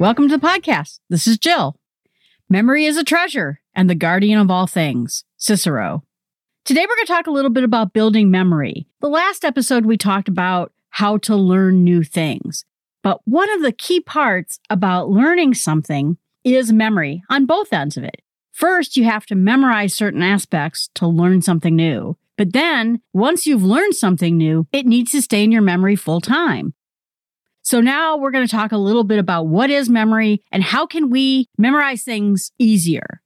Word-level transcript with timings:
Welcome 0.00 0.30
to 0.30 0.38
the 0.38 0.46
podcast. 0.46 0.98
This 1.10 1.26
is 1.26 1.36
Jill. 1.36 1.76
Memory 2.48 2.86
is 2.86 2.96
a 2.96 3.04
treasure 3.04 3.60
and 3.74 3.90
the 3.90 3.94
guardian 3.94 4.40
of 4.40 4.50
all 4.50 4.66
things. 4.66 5.26
Cicero. 5.36 6.04
Today, 6.64 6.86
we're 6.88 6.96
going 6.96 7.06
to 7.06 7.12
talk 7.12 7.26
a 7.26 7.30
little 7.30 7.50
bit 7.50 7.64
about 7.64 7.92
building 7.92 8.30
memory. 8.30 8.86
The 9.02 9.10
last 9.10 9.44
episode, 9.44 9.84
we 9.84 9.98
talked 9.98 10.26
about 10.26 10.72
how 10.88 11.18
to 11.18 11.36
learn 11.36 11.84
new 11.84 12.02
things. 12.02 12.64
But 13.02 13.20
one 13.26 13.50
of 13.50 13.60
the 13.60 13.72
key 13.72 14.00
parts 14.00 14.58
about 14.70 15.10
learning 15.10 15.52
something 15.52 16.16
is 16.44 16.72
memory 16.72 17.22
on 17.28 17.44
both 17.44 17.70
ends 17.70 17.98
of 17.98 18.04
it. 18.04 18.22
First, 18.52 18.96
you 18.96 19.04
have 19.04 19.26
to 19.26 19.34
memorize 19.34 19.94
certain 19.94 20.22
aspects 20.22 20.88
to 20.94 21.06
learn 21.06 21.42
something 21.42 21.76
new. 21.76 22.16
But 22.38 22.54
then, 22.54 23.02
once 23.12 23.46
you've 23.46 23.62
learned 23.62 23.96
something 23.96 24.38
new, 24.38 24.66
it 24.72 24.86
needs 24.86 25.12
to 25.12 25.20
stay 25.20 25.44
in 25.44 25.52
your 25.52 25.60
memory 25.60 25.94
full 25.94 26.22
time. 26.22 26.72
So 27.70 27.80
now 27.80 28.16
we're 28.16 28.32
going 28.32 28.44
to 28.44 28.50
talk 28.50 28.72
a 28.72 28.76
little 28.76 29.04
bit 29.04 29.20
about 29.20 29.46
what 29.46 29.70
is 29.70 29.88
memory 29.88 30.42
and 30.50 30.60
how 30.60 30.86
can 30.86 31.08
we 31.08 31.46
memorize 31.56 32.02
things 32.02 32.50
easier. 32.58 33.22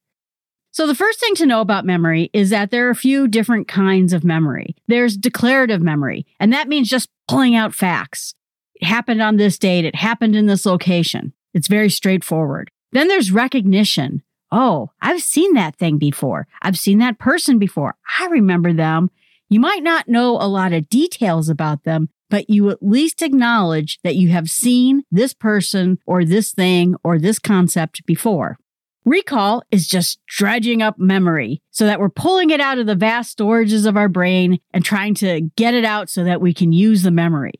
So 0.70 0.86
the 0.86 0.94
first 0.94 1.18
thing 1.18 1.34
to 1.36 1.46
know 1.46 1.62
about 1.62 1.86
memory 1.86 2.28
is 2.34 2.50
that 2.50 2.70
there 2.70 2.86
are 2.86 2.90
a 2.90 2.94
few 2.94 3.26
different 3.26 3.68
kinds 3.68 4.12
of 4.12 4.22
memory. 4.22 4.76
There's 4.86 5.16
declarative 5.16 5.80
memory, 5.80 6.26
and 6.38 6.52
that 6.52 6.68
means 6.68 6.90
just 6.90 7.08
pulling 7.26 7.56
out 7.56 7.74
facts. 7.74 8.34
It 8.74 8.84
happened 8.84 9.22
on 9.22 9.38
this 9.38 9.58
date. 9.58 9.86
It 9.86 9.94
happened 9.94 10.36
in 10.36 10.44
this 10.44 10.66
location. 10.66 11.32
It's 11.54 11.66
very 11.66 11.88
straightforward. 11.88 12.70
Then 12.92 13.08
there's 13.08 13.32
recognition. 13.32 14.22
Oh, 14.52 14.90
I've 15.00 15.22
seen 15.22 15.54
that 15.54 15.76
thing 15.76 15.96
before. 15.96 16.48
I've 16.60 16.78
seen 16.78 16.98
that 16.98 17.18
person 17.18 17.58
before. 17.58 17.94
I 18.20 18.26
remember 18.26 18.74
them. 18.74 19.10
You 19.48 19.60
might 19.60 19.82
not 19.82 20.06
know 20.06 20.32
a 20.32 20.48
lot 20.48 20.74
of 20.74 20.90
details 20.90 21.48
about 21.48 21.84
them, 21.84 22.10
but 22.34 22.50
you 22.50 22.68
at 22.68 22.82
least 22.82 23.22
acknowledge 23.22 24.00
that 24.02 24.16
you 24.16 24.30
have 24.30 24.50
seen 24.50 25.04
this 25.08 25.32
person 25.32 26.00
or 26.04 26.24
this 26.24 26.50
thing 26.50 26.96
or 27.04 27.16
this 27.16 27.38
concept 27.38 28.04
before. 28.06 28.58
Recall 29.04 29.62
is 29.70 29.86
just 29.86 30.18
dredging 30.26 30.82
up 30.82 30.98
memory 30.98 31.62
so 31.70 31.86
that 31.86 32.00
we're 32.00 32.08
pulling 32.08 32.50
it 32.50 32.58
out 32.60 32.78
of 32.78 32.88
the 32.88 32.96
vast 32.96 33.38
storages 33.38 33.86
of 33.86 33.96
our 33.96 34.08
brain 34.08 34.58
and 34.72 34.84
trying 34.84 35.14
to 35.14 35.42
get 35.54 35.74
it 35.74 35.84
out 35.84 36.10
so 36.10 36.24
that 36.24 36.40
we 36.40 36.52
can 36.52 36.72
use 36.72 37.04
the 37.04 37.12
memory. 37.12 37.54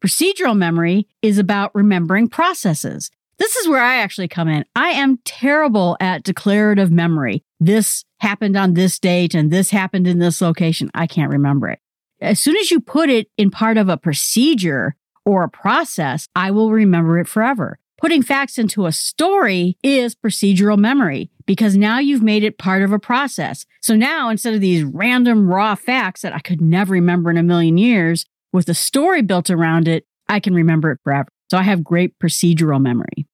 Procedural 0.00 0.56
memory 0.56 1.08
is 1.22 1.36
about 1.36 1.74
remembering 1.74 2.28
processes. 2.28 3.10
This 3.38 3.56
is 3.56 3.66
where 3.66 3.82
I 3.82 3.96
actually 3.96 4.28
come 4.28 4.46
in. 4.46 4.64
I 4.76 4.90
am 4.90 5.18
terrible 5.24 5.96
at 5.98 6.22
declarative 6.22 6.92
memory. 6.92 7.42
This 7.58 8.04
happened 8.18 8.56
on 8.56 8.74
this 8.74 9.00
date 9.00 9.34
and 9.34 9.50
this 9.50 9.70
happened 9.70 10.06
in 10.06 10.20
this 10.20 10.40
location. 10.40 10.88
I 10.94 11.08
can't 11.08 11.32
remember 11.32 11.66
it. 11.66 11.80
As 12.20 12.38
soon 12.38 12.56
as 12.56 12.70
you 12.70 12.80
put 12.80 13.08
it 13.08 13.28
in 13.38 13.50
part 13.50 13.78
of 13.78 13.88
a 13.88 13.96
procedure 13.96 14.94
or 15.24 15.42
a 15.42 15.48
process, 15.48 16.26
I 16.34 16.50
will 16.50 16.70
remember 16.70 17.18
it 17.18 17.28
forever. 17.28 17.78
Putting 17.98 18.22
facts 18.22 18.58
into 18.58 18.86
a 18.86 18.92
story 18.92 19.76
is 19.82 20.14
procedural 20.14 20.78
memory 20.78 21.30
because 21.46 21.76
now 21.76 21.98
you've 21.98 22.22
made 22.22 22.44
it 22.44 22.58
part 22.58 22.82
of 22.82 22.92
a 22.92 22.98
process. 22.98 23.66
So 23.82 23.94
now 23.94 24.30
instead 24.30 24.54
of 24.54 24.60
these 24.60 24.84
random 24.84 25.48
raw 25.48 25.74
facts 25.74 26.22
that 26.22 26.34
I 26.34 26.40
could 26.40 26.60
never 26.60 26.92
remember 26.92 27.30
in 27.30 27.36
a 27.36 27.42
million 27.42 27.76
years, 27.76 28.26
with 28.52 28.68
a 28.68 28.74
story 28.74 29.22
built 29.22 29.50
around 29.50 29.86
it, 29.88 30.06
I 30.28 30.40
can 30.40 30.54
remember 30.54 30.92
it 30.92 31.00
forever. 31.04 31.28
So 31.50 31.58
I 31.58 31.62
have 31.62 31.84
great 31.84 32.18
procedural 32.18 32.80
memory. 32.80 33.26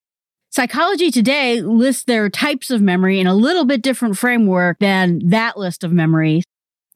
Psychology 0.50 1.10
Today 1.10 1.60
lists 1.60 2.04
their 2.04 2.30
types 2.30 2.70
of 2.70 2.80
memory 2.80 3.20
in 3.20 3.26
a 3.26 3.34
little 3.34 3.66
bit 3.66 3.82
different 3.82 4.16
framework 4.16 4.78
than 4.78 5.20
that 5.28 5.58
list 5.58 5.84
of 5.84 5.92
memories. 5.92 6.44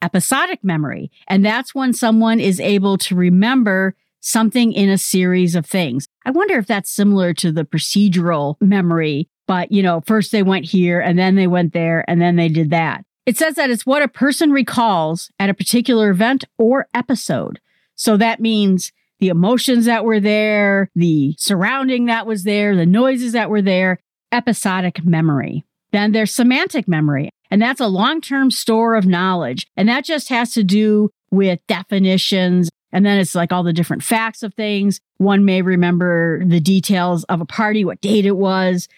Episodic 0.03 0.62
memory. 0.62 1.11
And 1.29 1.45
that's 1.45 1.75
when 1.75 1.93
someone 1.93 2.41
is 2.41 2.61
able 2.61 2.98
to 2.98 3.15
remember 3.15 3.95
something 4.20 4.73
in 4.73 4.89
a 4.89 4.98
series 4.98 5.55
of 5.55 5.67
things. 5.67 6.06
I 6.25 6.31
wonder 6.31 6.59
if 6.59 6.67
that's 6.67 6.91
similar 6.91 7.33
to 7.34 7.53
the 7.53 7.65
procedural 7.65 8.56
memory, 8.61 9.28
but 9.47 9.73
you 9.73 9.83
know, 9.83 10.03
first 10.06 10.33
they 10.33 10.43
went 10.43 10.67
here 10.67 11.01
and 11.01 11.19
then 11.19 11.34
they 11.34 11.47
went 11.47 11.73
there 11.73 12.05
and 12.09 12.21
then 12.21 12.37
they 12.37 12.48
did 12.48 12.71
that. 12.71 13.05
It 13.27 13.37
says 13.37 13.55
that 13.55 13.71
it's 13.71 13.87
what 13.87 14.03
a 14.03 14.09
person 14.09 14.50
recalls 14.50 15.31
at 15.38 15.50
a 15.50 15.55
particular 15.55 16.11
event 16.11 16.44
or 16.59 16.88
episode. 16.94 17.61
So 17.94 18.17
that 18.17 18.41
means 18.41 18.93
the 19.19 19.28
emotions 19.28 19.84
that 19.84 20.05
were 20.05 20.21
there, 20.21 20.91
the 20.94 21.34
surrounding 21.38 22.06
that 22.06 22.27
was 22.27 22.44
there, 22.44 22.75
the 22.75 22.87
noises 22.87 23.32
that 23.32 23.50
were 23.50 23.62
there, 23.62 24.00
episodic 24.32 25.05
memory. 25.05 25.65
Then 25.93 26.12
there's 26.12 26.32
semantic 26.32 26.88
memory, 26.88 27.31
and 27.50 27.61
that's 27.61 27.81
a 27.81 27.88
long 27.88 28.21
term 28.21 28.50
store 28.50 28.94
of 28.94 29.06
knowledge. 29.06 29.66
And 29.77 29.88
that 29.88 30.05
just 30.05 30.28
has 30.28 30.53
to 30.53 30.65
do 30.65 31.11
with 31.31 31.61
definitions. 31.66 32.71
And 32.93 33.05
then 33.06 33.19
it's 33.19 33.34
like 33.34 33.53
all 33.53 33.62
the 33.62 33.72
different 33.72 34.03
facts 34.03 34.43
of 34.43 34.55
things. 34.55 35.00
One 35.19 35.44
may 35.44 35.62
remember 35.62 36.44
the 36.44 36.61
details 36.61 37.25
of 37.25 37.41
a 37.41 37.47
party, 37.47 37.84
what 37.84 38.00
date 38.00 38.27
it 38.27 38.37
was. 38.37 38.88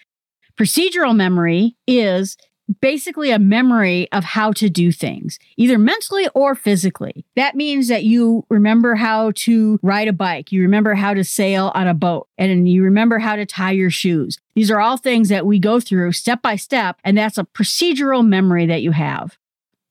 Procedural 0.57 1.15
memory 1.15 1.75
is 1.87 2.37
basically 2.81 3.31
a 3.31 3.39
memory 3.39 4.11
of 4.11 4.23
how 4.23 4.51
to 4.53 4.69
do 4.69 4.91
things, 4.91 5.39
either 5.57 5.77
mentally 5.77 6.27
or 6.33 6.55
physically. 6.55 7.25
That 7.35 7.55
means 7.55 7.87
that 7.87 8.03
you 8.03 8.45
remember 8.49 8.95
how 8.95 9.31
to 9.35 9.79
ride 9.81 10.07
a 10.07 10.13
bike, 10.13 10.51
you 10.51 10.61
remember 10.61 10.93
how 10.93 11.13
to 11.13 11.23
sail 11.23 11.71
on 11.75 11.87
a 11.87 11.93
boat, 11.93 12.27
and 12.37 12.67
you 12.67 12.83
remember 12.83 13.19
how 13.19 13.35
to 13.35 13.45
tie 13.45 13.71
your 13.71 13.89
shoes. 13.89 14.37
These 14.55 14.71
are 14.71 14.79
all 14.79 14.97
things 14.97 15.29
that 15.29 15.45
we 15.45 15.59
go 15.59 15.79
through 15.79 16.11
step 16.13 16.41
by 16.41 16.55
step, 16.55 16.97
and 17.03 17.17
that's 17.17 17.37
a 17.37 17.43
procedural 17.43 18.25
memory 18.25 18.65
that 18.67 18.81
you 18.81 18.91
have. 18.91 19.37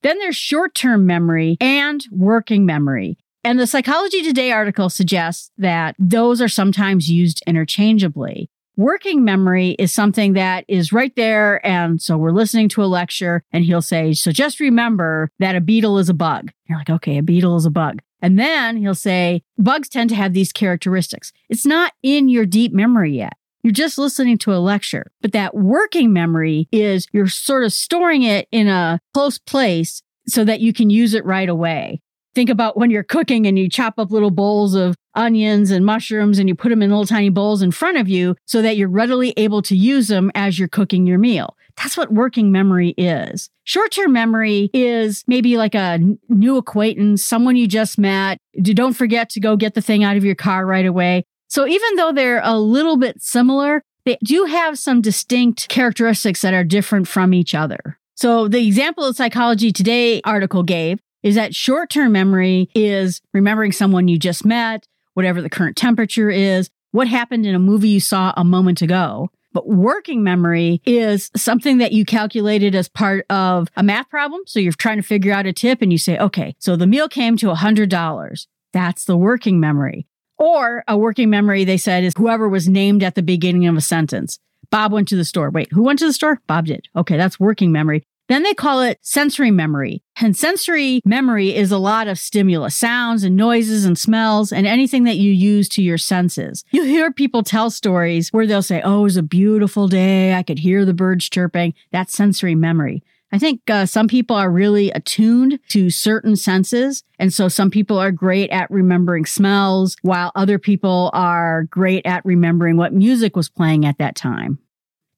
Then 0.02 0.18
there's 0.18 0.36
short 0.36 0.74
term 0.74 1.06
memory 1.06 1.56
and 1.60 2.04
working 2.10 2.66
memory. 2.66 3.18
And 3.44 3.58
the 3.58 3.66
Psychology 3.66 4.22
Today 4.22 4.52
article 4.52 4.88
suggests 4.88 5.50
that 5.58 5.96
those 5.98 6.40
are 6.40 6.48
sometimes 6.48 7.10
used 7.10 7.42
interchangeably. 7.44 8.48
Working 8.76 9.24
memory 9.24 9.70
is 9.78 9.92
something 9.92 10.32
that 10.32 10.64
is 10.66 10.92
right 10.92 11.14
there. 11.14 11.64
And 11.66 12.00
so 12.00 12.16
we're 12.16 12.32
listening 12.32 12.68
to 12.70 12.82
a 12.82 12.86
lecture 12.86 13.44
and 13.52 13.64
he'll 13.64 13.82
say, 13.82 14.12
So 14.14 14.32
just 14.32 14.60
remember 14.60 15.30
that 15.38 15.56
a 15.56 15.60
beetle 15.60 15.98
is 15.98 16.08
a 16.08 16.14
bug. 16.14 16.50
You're 16.68 16.78
like, 16.78 16.90
okay, 16.90 17.18
a 17.18 17.22
beetle 17.22 17.56
is 17.56 17.66
a 17.66 17.70
bug. 17.70 18.00
And 18.22 18.38
then 18.38 18.76
he'll 18.76 18.94
say, 18.94 19.42
bugs 19.58 19.88
tend 19.88 20.08
to 20.10 20.16
have 20.16 20.32
these 20.32 20.52
characteristics. 20.52 21.32
It's 21.48 21.66
not 21.66 21.92
in 22.02 22.28
your 22.28 22.46
deep 22.46 22.72
memory 22.72 23.16
yet. 23.16 23.34
You're 23.62 23.72
just 23.72 23.98
listening 23.98 24.38
to 24.38 24.54
a 24.54 24.58
lecture. 24.58 25.10
But 25.20 25.32
that 25.32 25.54
working 25.54 26.12
memory 26.12 26.68
is 26.72 27.06
you're 27.12 27.28
sort 27.28 27.64
of 27.64 27.72
storing 27.72 28.22
it 28.22 28.48
in 28.50 28.68
a 28.68 29.00
close 29.12 29.38
place 29.38 30.02
so 30.26 30.44
that 30.44 30.60
you 30.60 30.72
can 30.72 30.88
use 30.88 31.14
it 31.14 31.24
right 31.24 31.48
away. 31.48 32.00
Think 32.34 32.48
about 32.48 32.76
when 32.76 32.90
you're 32.90 33.02
cooking 33.02 33.46
and 33.46 33.58
you 33.58 33.68
chop 33.68 33.98
up 33.98 34.10
little 34.10 34.30
bowls 34.30 34.74
of 34.74 34.94
onions 35.14 35.70
and 35.70 35.84
mushrooms 35.84 36.38
and 36.38 36.48
you 36.48 36.54
put 36.54 36.70
them 36.70 36.80
in 36.80 36.90
little 36.90 37.06
tiny 37.06 37.28
bowls 37.28 37.60
in 37.60 37.70
front 37.70 37.98
of 37.98 38.08
you 38.08 38.34
so 38.46 38.62
that 38.62 38.76
you're 38.76 38.88
readily 38.88 39.34
able 39.36 39.60
to 39.62 39.76
use 39.76 40.08
them 40.08 40.30
as 40.34 40.58
you're 40.58 40.68
cooking 40.68 41.06
your 41.06 41.18
meal. 41.18 41.56
That's 41.76 41.96
what 41.96 42.12
working 42.12 42.50
memory 42.50 42.90
is. 42.96 43.50
Short 43.64 43.92
term 43.92 44.12
memory 44.12 44.70
is 44.72 45.24
maybe 45.26 45.56
like 45.56 45.74
a 45.74 45.98
new 46.28 46.56
acquaintance, 46.56 47.24
someone 47.24 47.56
you 47.56 47.66
just 47.66 47.98
met. 47.98 48.38
Don't 48.60 48.94
forget 48.94 49.28
to 49.30 49.40
go 49.40 49.56
get 49.56 49.74
the 49.74 49.82
thing 49.82 50.04
out 50.04 50.16
of 50.16 50.24
your 50.24 50.34
car 50.34 50.66
right 50.66 50.86
away. 50.86 51.24
So 51.48 51.66
even 51.66 51.96
though 51.96 52.12
they're 52.12 52.40
a 52.42 52.58
little 52.58 52.96
bit 52.96 53.22
similar, 53.22 53.82
they 54.04 54.16
do 54.24 54.46
have 54.46 54.78
some 54.78 55.00
distinct 55.00 55.68
characteristics 55.68 56.40
that 56.40 56.54
are 56.54 56.64
different 56.64 57.08
from 57.08 57.34
each 57.34 57.54
other. 57.54 57.98
So 58.14 58.48
the 58.48 58.66
example 58.66 59.04
of 59.04 59.16
Psychology 59.16 59.72
Today 59.72 60.20
article 60.24 60.62
gave 60.62 60.98
is 61.22 61.34
that 61.34 61.54
short 61.54 61.90
term 61.90 62.12
memory 62.12 62.68
is 62.74 63.20
remembering 63.32 63.72
someone 63.72 64.08
you 64.08 64.18
just 64.18 64.44
met, 64.44 64.86
whatever 65.14 65.42
the 65.42 65.50
current 65.50 65.76
temperature 65.76 66.30
is, 66.30 66.70
what 66.90 67.08
happened 67.08 67.46
in 67.46 67.54
a 67.54 67.58
movie 67.58 67.88
you 67.88 68.00
saw 68.00 68.32
a 68.36 68.44
moment 68.44 68.82
ago. 68.82 69.30
But 69.52 69.68
working 69.68 70.22
memory 70.22 70.80
is 70.86 71.30
something 71.36 71.78
that 71.78 71.92
you 71.92 72.06
calculated 72.06 72.74
as 72.74 72.88
part 72.88 73.26
of 73.28 73.68
a 73.76 73.82
math 73.82 74.08
problem. 74.08 74.42
So 74.46 74.60
you're 74.60 74.72
trying 74.72 74.96
to 74.96 75.02
figure 75.02 75.32
out 75.32 75.46
a 75.46 75.52
tip 75.52 75.82
and 75.82 75.92
you 75.92 75.98
say, 75.98 76.18
okay, 76.18 76.54
so 76.58 76.74
the 76.74 76.86
meal 76.86 77.08
came 77.08 77.36
to 77.38 77.48
$100. 77.48 78.46
That's 78.72 79.04
the 79.04 79.16
working 79.16 79.60
memory. 79.60 80.06
Or 80.38 80.82
a 80.88 80.96
working 80.96 81.28
memory, 81.28 81.64
they 81.64 81.76
said, 81.76 82.02
is 82.02 82.14
whoever 82.16 82.48
was 82.48 82.66
named 82.66 83.02
at 83.02 83.14
the 83.14 83.22
beginning 83.22 83.66
of 83.66 83.76
a 83.76 83.82
sentence. 83.82 84.38
Bob 84.70 84.90
went 84.90 85.06
to 85.08 85.16
the 85.16 85.24
store. 85.24 85.50
Wait, 85.50 85.70
who 85.70 85.82
went 85.82 85.98
to 85.98 86.06
the 86.06 86.12
store? 86.14 86.40
Bob 86.46 86.66
did. 86.66 86.88
Okay, 86.96 87.18
that's 87.18 87.38
working 87.38 87.72
memory. 87.72 88.02
Then 88.32 88.44
they 88.44 88.54
call 88.54 88.80
it 88.80 88.98
sensory 89.02 89.50
memory. 89.50 90.02
And 90.18 90.34
sensory 90.34 91.02
memory 91.04 91.54
is 91.54 91.70
a 91.70 91.76
lot 91.76 92.08
of 92.08 92.18
stimulus, 92.18 92.74
sounds 92.74 93.24
and 93.24 93.36
noises 93.36 93.84
and 93.84 93.98
smells 93.98 94.52
and 94.52 94.66
anything 94.66 95.04
that 95.04 95.18
you 95.18 95.30
use 95.30 95.68
to 95.68 95.82
your 95.82 95.98
senses. 95.98 96.64
You 96.70 96.84
hear 96.84 97.12
people 97.12 97.42
tell 97.42 97.68
stories 97.68 98.30
where 98.30 98.46
they'll 98.46 98.62
say, 98.62 98.80
Oh, 98.80 99.00
it 99.00 99.02
was 99.02 99.16
a 99.18 99.22
beautiful 99.22 99.86
day. 99.86 100.32
I 100.32 100.42
could 100.42 100.60
hear 100.60 100.86
the 100.86 100.94
birds 100.94 101.28
chirping. 101.28 101.74
That's 101.90 102.16
sensory 102.16 102.54
memory. 102.54 103.02
I 103.32 103.38
think 103.38 103.68
uh, 103.68 103.84
some 103.84 104.08
people 104.08 104.36
are 104.36 104.50
really 104.50 104.90
attuned 104.92 105.58
to 105.68 105.90
certain 105.90 106.34
senses. 106.34 107.04
And 107.18 107.34
so 107.34 107.48
some 107.48 107.70
people 107.70 107.98
are 107.98 108.12
great 108.12 108.48
at 108.48 108.70
remembering 108.70 109.26
smells, 109.26 109.94
while 110.00 110.32
other 110.34 110.58
people 110.58 111.10
are 111.12 111.64
great 111.64 112.06
at 112.06 112.24
remembering 112.24 112.78
what 112.78 112.94
music 112.94 113.36
was 113.36 113.50
playing 113.50 113.84
at 113.84 113.98
that 113.98 114.16
time. 114.16 114.58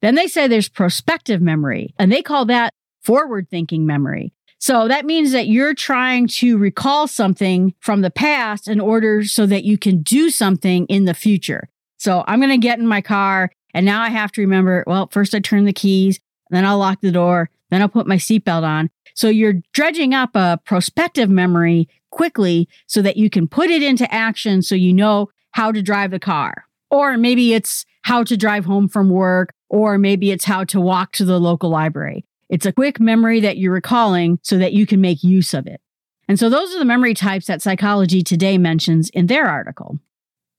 Then 0.00 0.17
they 0.17 0.26
say 0.26 0.49
there's 0.49 0.69
prospective 0.69 1.40
memory, 1.40 1.94
and 1.96 2.10
they 2.10 2.20
call 2.20 2.44
that 2.46 2.75
forward 3.05 3.49
thinking 3.51 3.87
memory. 3.87 4.33
So 4.59 4.89
that 4.89 5.05
means 5.05 5.33
that 5.33 5.47
you're 5.47 5.75
trying 5.75 6.27
to 6.29 6.56
recall 6.56 7.06
something 7.06 7.75
from 7.81 8.01
the 8.01 8.11
past 8.11 8.67
in 8.67 8.81
order 8.81 9.23
so 9.23 9.45
that 9.47 9.65
you 9.65 9.77
can 9.77 10.03
do 10.03 10.31
something 10.31 10.87
in 10.87 11.05
the 11.05 11.12
future. 11.12 11.69
So 11.99 12.25
I'm 12.27 12.41
going 12.41 12.51
to 12.51 12.56
get 12.56 12.79
in 12.79 12.87
my 12.87 13.03
car 13.03 13.51
And 13.75 13.85
now 13.85 14.01
I 14.01 14.09
have 14.09 14.33
to 14.33 14.41
remember, 14.41 14.85
well, 14.87 15.09
first 15.11 15.35
I 15.35 15.41
turn 15.41 15.65
the 15.65 15.73
keys, 15.73 16.21
then 16.51 16.65
I'll 16.65 16.79
lock 16.79 17.01
the 17.01 17.11
door, 17.11 17.51
then 17.71 17.83
I'll 17.83 17.89
put 17.89 18.06
my 18.06 18.17
seatbelt 18.17 18.62
on. 18.62 18.89
So 19.15 19.29
you're 19.29 19.61
dredging 19.73 20.15
up 20.15 20.31
a 20.35 20.61
prospective 20.65 21.29
memory 21.29 21.89
quickly 22.11 22.69
so 22.87 23.03
that 23.03 23.17
you 23.17 23.29
can 23.29 23.49
put 23.49 23.71
it 23.71 23.83
into 23.83 24.12
action 24.15 24.62
so 24.62 24.77
you 24.77 24.95
know 24.95 25.29
how 25.51 25.73
to 25.73 25.83
drive 25.83 26.12
the 26.12 26.21
car. 26.21 26.65
Or 26.91 27.19
maybe 27.19 27.53
it's 27.53 27.85
how 28.03 28.23
to 28.23 28.37
drive 28.37 28.65
home 28.65 28.89
from 28.89 29.11
work, 29.11 29.53
or 29.69 29.99
maybe 29.99 30.31
it's 30.31 30.45
how 30.45 30.62
to 30.65 30.81
walk 30.81 31.12
to 31.12 31.25
the 31.25 31.41
local 31.41 31.71
library. 31.71 32.25
It's 32.55 32.67
a 32.67 32.73
quick 32.73 33.01
memory 33.01 33.41
that 33.41 33.59
you're 33.59 33.73
recalling 33.73 34.39
so 34.43 34.59
that 34.59 34.73
you 34.73 34.87
can 34.87 35.01
make 35.01 35.25
use 35.25 35.55
of 35.55 35.67
it. 35.67 35.81
And 36.29 36.39
so 36.39 36.49
those 36.49 36.73
are 36.73 36.79
the 36.79 36.85
memory 36.85 37.12
types 37.12 37.47
that 37.47 37.61
Psychology 37.61 38.23
Today 38.23 38.59
mentions 38.59 39.11
in 39.11 39.27
their 39.27 39.47
article. 39.47 39.99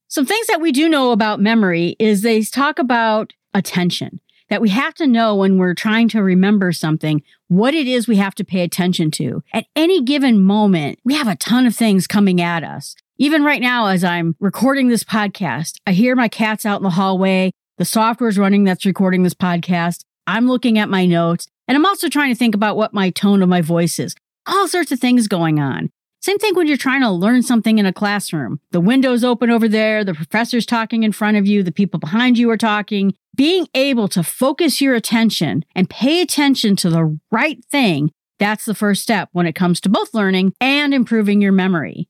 Some 0.10 0.26
things 0.26 0.48
that 0.48 0.60
we 0.60 0.74
do 0.74 0.90
know 0.90 1.14
about 1.14 1.40
memory 1.40 1.96
is 1.98 2.22
they 2.22 2.42
talk 2.42 2.80
about 2.80 3.32
attention, 3.54 4.20
that 4.50 4.60
we 4.60 4.68
have 4.72 4.94
to 4.96 5.08
know 5.08 5.38
when 5.38 5.58
we're 5.58 5.74
trying 5.74 6.10
to 6.10 6.22
remember 6.22 6.74
something, 6.74 7.24
what 7.48 7.74
it 7.74 7.88
is 7.88 8.10
we 8.10 8.18
have 8.18 8.36
to 8.36 8.44
pay 8.44 8.60
attention 8.60 9.10
to. 9.12 9.42
At 9.54 9.68
any 9.74 10.04
given 10.04 10.44
moment, 10.44 11.00
we 11.06 11.14
have 11.14 11.30
a 11.30 11.38
ton 11.38 11.66
of 11.66 11.78
things 11.78 12.08
coming 12.08 12.42
at 12.42 12.66
us. 12.66 12.98
Even 13.20 13.42
right 13.46 13.62
now, 13.62 13.88
as 13.88 14.04
I'm 14.04 14.36
recording 14.42 14.90
this 14.90 15.06
podcast, 15.06 15.78
I 15.88 15.94
hear 15.94 16.14
my 16.18 16.28
cats 16.28 16.66
out 16.66 16.82
in 16.82 16.84
the 16.84 16.90
hallway. 16.90 17.54
The 17.78 17.86
software's 17.86 18.38
running 18.38 18.66
that's 18.66 18.86
recording 18.86 19.24
this 19.24 19.34
podcast. 19.34 20.04
I'm 20.28 20.50
looking 20.50 20.78
at 20.78 20.90
my 20.90 21.06
notes 21.06 21.48
and 21.68 21.76
I'm 21.76 21.86
also 21.86 22.10
trying 22.10 22.34
to 22.34 22.38
think 22.38 22.56
about 22.56 22.78
what 22.78 22.94
my 22.94 23.10
tone 23.10 23.42
of 23.42 23.50
my 23.50 23.62
voice 23.62 24.00
is. 24.00 24.16
All 24.46 24.68
sorts 24.68 24.92
of 24.92 25.00
things 25.00 25.28
going 25.28 25.60
on. 25.60 25.90
Same 26.22 26.40
thing 26.40 26.56
when 26.56 26.66
you're 26.66 26.78
trying 26.78 27.02
to 27.02 27.12
learn 27.12 27.44
something 27.44 27.78
in 27.78 27.86
a 27.86 27.94
classroom. 27.94 28.60
The 28.72 28.82
window's 28.82 29.24
open 29.24 29.52
over 29.52 29.68
there, 29.68 30.04
the 30.04 30.16
professor's 30.16 30.66
talking 30.66 31.04
in 31.04 31.12
front 31.12 31.38
of 31.38 31.46
you, 31.46 31.62
the 31.62 31.72
people 31.72 32.00
behind 32.00 32.38
you 32.38 32.50
are 32.50 32.58
talking. 32.58 33.14
Being 33.36 33.68
able 33.76 34.08
to 34.08 34.24
focus 34.24 34.82
your 34.82 34.96
attention 34.96 35.66
and 35.76 35.90
pay 35.90 36.22
attention 36.22 36.76
to 36.78 36.90
the 36.90 37.20
right 37.32 37.64
thing, 37.66 38.12
that's 38.40 38.66
the 38.66 38.74
first 38.74 39.04
step 39.04 39.30
when 39.34 39.46
it 39.46 39.54
comes 39.54 39.80
to 39.82 39.90
both 39.90 40.16
learning 40.16 40.54
and 40.60 40.94
improving 40.94 41.42
your 41.42 41.52
memory. 41.52 42.10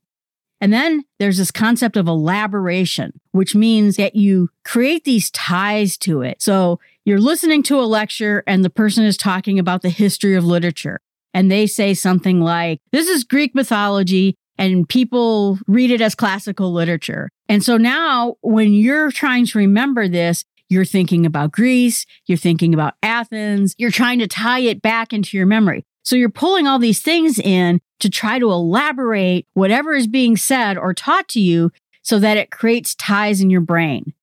And 0.62 0.72
then 0.72 1.04
there's 1.20 1.38
this 1.38 1.52
concept 1.52 1.98
of 1.98 2.08
elaboration, 2.08 3.20
which 3.34 3.54
means 3.54 3.98
that 3.98 4.16
you 4.16 4.50
create 4.64 5.04
these 5.04 5.30
ties 5.32 5.98
to 6.00 6.22
it. 6.22 6.42
So 6.42 6.80
you're 7.06 7.22
listening 7.22 7.62
to 7.64 7.80
a 7.80 7.86
lecture 7.86 8.44
and 8.48 8.66
the 8.66 8.70
person 8.70 9.06
is 9.06 9.16
talking 9.16 9.60
about 9.60 9.84
the 9.84 9.90
history 9.90 10.36
of 10.36 10.44
literature 10.44 11.00
and 11.36 11.52
they 11.52 11.68
say 11.68 11.94
something 11.94 12.42
like, 12.42 12.80
this 12.92 13.08
is 13.08 13.24
Greek 13.24 13.54
mythology 13.54 14.36
and 14.58 14.90
people 14.90 15.60
read 15.68 15.92
it 15.92 16.02
as 16.02 16.16
classical 16.16 16.74
literature. 16.74 17.30
And 17.48 17.64
so 17.64 17.78
now 17.78 18.38
when 18.42 18.74
you're 18.74 19.12
trying 19.12 19.46
to 19.46 19.60
remember 19.60 20.08
this, 20.08 20.44
you're 20.68 20.84
thinking 20.84 21.28
about 21.28 21.52
Greece, 21.52 22.08
you're 22.26 22.40
thinking 22.40 22.74
about 22.74 22.96
Athens, 23.04 23.76
you're 23.78 23.92
trying 23.92 24.18
to 24.18 24.28
tie 24.28 24.62
it 24.62 24.82
back 24.82 25.14
into 25.14 25.38
your 25.38 25.46
memory. 25.46 25.84
So 26.02 26.16
you're 26.16 26.30
pulling 26.30 26.66
all 26.66 26.80
these 26.80 27.02
things 27.02 27.38
in 27.38 27.82
to 28.00 28.10
try 28.10 28.40
to 28.40 28.52
elaborate 28.52 29.46
whatever 29.54 29.94
is 29.94 30.08
being 30.08 30.38
said 30.38 30.76
or 30.76 30.94
taught 30.94 31.28
to 31.30 31.40
you 31.40 31.72
so 32.02 32.18
that 32.18 32.38
it 32.38 32.50
creates 32.50 32.96
ties 32.96 33.42
in 33.42 33.52
your 33.52 33.62
brain. 33.62 34.14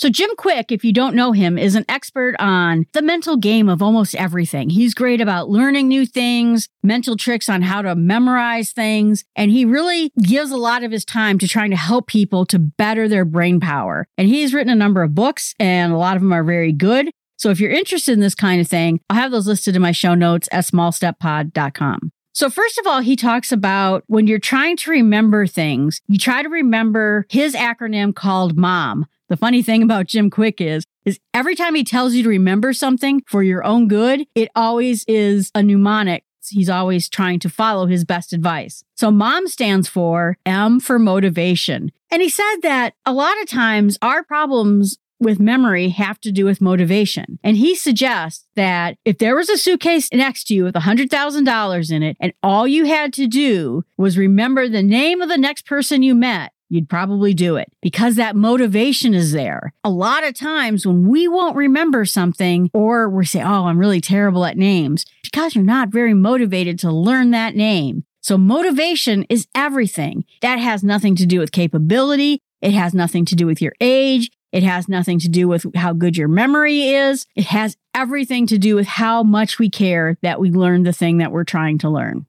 So, 0.00 0.08
Jim 0.08 0.30
Kwik, 0.38 0.72
if 0.72 0.82
you 0.82 0.94
don't 0.94 1.14
know 1.14 1.32
him, 1.32 1.58
is 1.58 1.74
an 1.74 1.84
expert 1.86 2.34
on 2.38 2.86
the 2.94 3.02
mental 3.02 3.36
game 3.36 3.68
of 3.68 3.82
almost 3.82 4.14
everything. 4.14 4.70
He's 4.70 4.94
great 4.94 5.20
about 5.20 5.50
learning 5.50 5.88
new 5.88 6.06
things, 6.06 6.70
mental 6.82 7.18
tricks 7.18 7.50
on 7.50 7.60
how 7.60 7.82
to 7.82 7.94
memorize 7.94 8.72
things, 8.72 9.24
and 9.36 9.50
he 9.50 9.66
really 9.66 10.10
gives 10.22 10.52
a 10.52 10.56
lot 10.56 10.82
of 10.82 10.90
his 10.90 11.04
time 11.04 11.38
to 11.40 11.46
trying 11.46 11.68
to 11.68 11.76
help 11.76 12.06
people 12.06 12.46
to 12.46 12.58
better 12.58 13.08
their 13.08 13.26
brain 13.26 13.60
power. 13.60 14.08
And 14.16 14.26
he's 14.26 14.54
written 14.54 14.72
a 14.72 14.74
number 14.74 15.02
of 15.02 15.14
books, 15.14 15.54
and 15.60 15.92
a 15.92 15.98
lot 15.98 16.16
of 16.16 16.22
them 16.22 16.32
are 16.32 16.44
very 16.44 16.72
good. 16.72 17.10
So, 17.36 17.50
if 17.50 17.60
you're 17.60 17.70
interested 17.70 18.12
in 18.12 18.20
this 18.20 18.34
kind 18.34 18.58
of 18.58 18.68
thing, 18.68 19.00
I'll 19.10 19.18
have 19.18 19.32
those 19.32 19.46
listed 19.46 19.76
in 19.76 19.82
my 19.82 19.92
show 19.92 20.14
notes 20.14 20.48
at 20.50 20.64
smallstepspod.com. 20.64 22.10
So, 22.32 22.48
first 22.48 22.78
of 22.78 22.86
all, 22.86 23.00
he 23.00 23.16
talks 23.16 23.52
about 23.52 24.04
when 24.06 24.26
you're 24.26 24.38
trying 24.38 24.78
to 24.78 24.90
remember 24.92 25.46
things, 25.46 26.00
you 26.06 26.16
try 26.16 26.42
to 26.42 26.48
remember 26.48 27.26
his 27.28 27.54
acronym 27.54 28.14
called 28.14 28.56
MOM 28.56 29.04
the 29.30 29.36
funny 29.36 29.62
thing 29.62 29.82
about 29.82 30.06
Jim 30.06 30.28
Kwik 30.28 30.60
is, 30.60 30.84
is 31.04 31.18
every 31.32 31.54
time 31.54 31.76
he 31.76 31.84
tells 31.84 32.14
you 32.14 32.24
to 32.24 32.28
remember 32.28 32.72
something 32.72 33.22
for 33.26 33.42
your 33.44 33.64
own 33.64 33.86
good, 33.88 34.26
it 34.34 34.50
always 34.56 35.04
is 35.06 35.50
a 35.54 35.62
mnemonic. 35.62 36.24
He's 36.48 36.68
always 36.68 37.08
trying 37.08 37.38
to 37.40 37.48
follow 37.48 37.86
his 37.86 38.04
best 38.04 38.32
advice. 38.32 38.82
So 38.96 39.10
MOM 39.10 39.46
stands 39.46 39.88
for 39.88 40.36
M 40.44 40.80
for 40.80 40.98
motivation. 40.98 41.92
And 42.10 42.20
he 42.20 42.28
said 42.28 42.56
that 42.62 42.94
a 43.06 43.12
lot 43.12 43.40
of 43.40 43.48
times 43.48 43.98
our 44.02 44.24
problems 44.24 44.98
with 45.20 45.38
memory 45.38 45.90
have 45.90 46.18
to 46.22 46.32
do 46.32 46.44
with 46.44 46.60
motivation. 46.60 47.38
And 47.44 47.56
he 47.56 47.76
suggests 47.76 48.46
that 48.56 48.96
if 49.04 49.18
there 49.18 49.36
was 49.36 49.48
a 49.48 49.58
suitcase 49.58 50.08
next 50.12 50.44
to 50.44 50.54
you 50.54 50.64
with 50.64 50.74
$100,000 50.74 51.92
in 51.92 52.02
it 52.02 52.16
and 52.18 52.32
all 52.42 52.66
you 52.66 52.86
had 52.86 53.12
to 53.12 53.28
do 53.28 53.84
was 53.96 54.18
remember 54.18 54.66
the 54.66 54.82
name 54.82 55.20
of 55.20 55.28
the 55.28 55.38
next 55.38 55.66
person 55.66 56.02
you 56.02 56.14
met, 56.14 56.52
you'd 56.70 56.88
probably 56.88 57.34
do 57.34 57.56
it 57.56 57.70
because 57.82 58.14
that 58.14 58.36
motivation 58.36 59.12
is 59.12 59.32
there. 59.32 59.74
A 59.84 59.90
lot 59.90 60.24
of 60.24 60.34
times 60.34 60.86
when 60.86 61.08
we 61.08 61.28
won't 61.28 61.56
remember 61.56 62.04
something 62.04 62.70
or 62.72 63.10
we 63.10 63.26
say, 63.26 63.42
Oh, 63.42 63.66
I'm 63.66 63.78
really 63.78 64.00
terrible 64.00 64.46
at 64.46 64.56
names 64.56 65.04
because 65.22 65.54
you're 65.54 65.64
not 65.64 65.90
very 65.90 66.14
motivated 66.14 66.78
to 66.78 66.90
learn 66.90 67.32
that 67.32 67.54
name. 67.54 68.04
So 68.22 68.38
motivation 68.38 69.24
is 69.28 69.46
everything. 69.54 70.24
That 70.40 70.58
has 70.58 70.82
nothing 70.82 71.16
to 71.16 71.26
do 71.26 71.40
with 71.40 71.52
capability. 71.52 72.42
It 72.60 72.72
has 72.72 72.94
nothing 72.94 73.24
to 73.26 73.34
do 73.34 73.46
with 73.46 73.60
your 73.60 73.72
age. 73.80 74.30
It 74.52 74.62
has 74.62 74.88
nothing 74.88 75.18
to 75.20 75.28
do 75.28 75.48
with 75.48 75.66
how 75.74 75.92
good 75.92 76.16
your 76.16 76.28
memory 76.28 76.88
is. 76.90 77.26
It 77.34 77.46
has 77.46 77.76
everything 77.94 78.46
to 78.48 78.58
do 78.58 78.74
with 78.74 78.86
how 78.86 79.22
much 79.22 79.58
we 79.58 79.70
care 79.70 80.18
that 80.22 80.40
we 80.40 80.50
learn 80.50 80.82
the 80.82 80.92
thing 80.92 81.18
that 81.18 81.32
we're 81.32 81.44
trying 81.44 81.78
to 81.78 81.88
learn. 81.88 82.26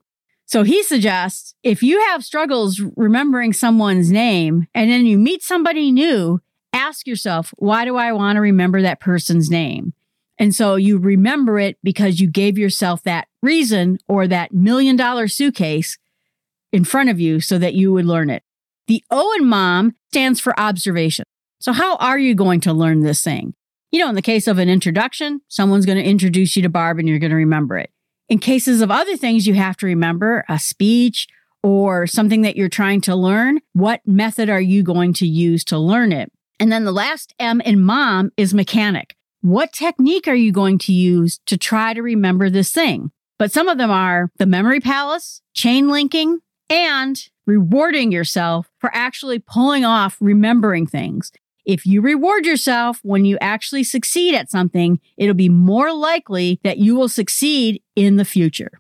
So 0.52 0.64
he 0.64 0.84
suggests 0.84 1.56
if 1.64 1.82
you 1.82 2.02
have 2.08 2.26
struggles 2.26 2.82
remembering 2.98 3.54
someone's 3.54 4.12
name 4.12 4.68
and 4.76 4.92
then 4.92 5.06
you 5.06 5.18
meet 5.18 5.42
somebody 5.42 5.94
new, 5.94 6.42
ask 6.74 7.08
yourself, 7.08 7.54
why 7.56 7.86
do 7.86 7.96
I 7.96 8.12
want 8.12 8.36
to 8.36 8.42
remember 8.42 8.82
that 8.82 9.00
person's 9.00 9.50
name? 9.50 9.94
And 10.38 10.54
so 10.54 10.76
you 10.76 10.98
remember 10.98 11.58
it 11.58 11.78
because 11.84 12.20
you 12.20 12.30
gave 12.30 12.58
yourself 12.58 13.02
that 13.04 13.30
reason 13.42 14.00
or 14.10 14.28
that 14.28 14.54
million 14.54 14.98
dollar 14.98 15.30
suitcase 15.30 15.98
in 16.74 16.84
front 16.84 17.10
of 17.10 17.18
you 17.18 17.40
so 17.40 17.58
that 17.58 17.74
you 17.74 17.94
would 17.94 18.06
learn 18.06 18.30
it. 18.30 18.44
The 18.88 19.06
O 19.10 19.34
in 19.40 19.48
mom 19.48 19.96
stands 20.10 20.42
for 20.42 20.60
observation. 20.60 21.24
So 21.62 21.72
how 21.72 21.96
are 21.96 22.20
you 22.20 22.36
going 22.36 22.60
to 22.62 22.74
learn 22.74 23.04
this 23.04 23.24
thing? 23.24 23.54
You 23.90 24.00
know, 24.00 24.10
in 24.10 24.16
the 24.16 24.22
case 24.22 24.48
of 24.48 24.58
an 24.58 24.68
introduction, 24.68 25.40
someone's 25.48 25.86
going 25.86 25.98
to 25.98 26.04
introduce 26.04 26.58
you 26.58 26.62
to 26.64 26.70
Barb 26.70 27.00
and 27.00 27.08
you're 27.08 27.20
going 27.20 27.30
to 27.30 27.38
remember 27.38 27.78
it. 27.78 27.90
In 28.32 28.40
cases 28.40 28.80
of 28.80 28.90
other 28.90 29.18
things 29.18 29.46
you 29.46 29.56
have 29.56 29.76
to 29.76 29.86
remember, 29.86 30.46
a 30.48 30.58
speech 30.58 31.28
or 31.64 32.08
something 32.08 32.44
that 32.44 32.56
you're 32.56 32.70
trying 32.70 33.02
to 33.02 33.14
learn, 33.14 33.60
what 33.74 34.00
method 34.08 34.50
are 34.50 34.62
you 34.62 34.84
going 34.84 35.12
to 35.16 35.28
use 35.28 35.66
to 35.66 35.78
learn 35.78 36.14
it? 36.14 36.32
And 36.58 36.72
then 36.72 36.86
the 36.86 36.94
last 36.94 37.34
M 37.40 37.60
in 37.60 37.82
mom 37.82 38.32
is 38.38 38.54
mechanic. 38.54 39.18
What 39.42 39.74
technique 39.74 40.30
are 40.30 40.34
you 40.34 40.54
going 40.54 40.78
to 40.78 40.94
use 40.94 41.42
to 41.48 41.58
try 41.58 41.94
to 41.94 42.02
remember 42.02 42.50
this 42.50 42.72
thing? 42.72 43.12
But 43.38 43.52
some 43.52 43.68
of 43.68 43.78
them 43.78 43.92
are 43.92 44.32
the 44.38 44.46
memory 44.46 44.80
palace, 44.80 45.42
chain 45.54 45.90
linking, 45.90 46.40
and 46.70 47.22
rewarding 47.46 48.14
yourself 48.14 48.70
for 48.80 48.90
actually 48.94 49.40
pulling 49.40 49.84
off 49.84 50.16
remembering 50.22 50.88
things. 50.88 51.34
If 51.66 51.86
you 51.86 52.02
reward 52.02 52.46
yourself 52.46 53.00
when 53.04 53.26
you 53.26 53.38
actually 53.40 53.84
succeed 53.84 54.36
at 54.36 54.50
something, 54.50 55.00
it'll 55.18 55.36
be 55.36 55.50
more 55.50 55.94
likely 55.94 56.60
that 56.64 56.78
you 56.78 56.96
will 56.96 57.10
succeed 57.10 57.82
in 57.96 58.16
the 58.16 58.26
future. 58.26 58.72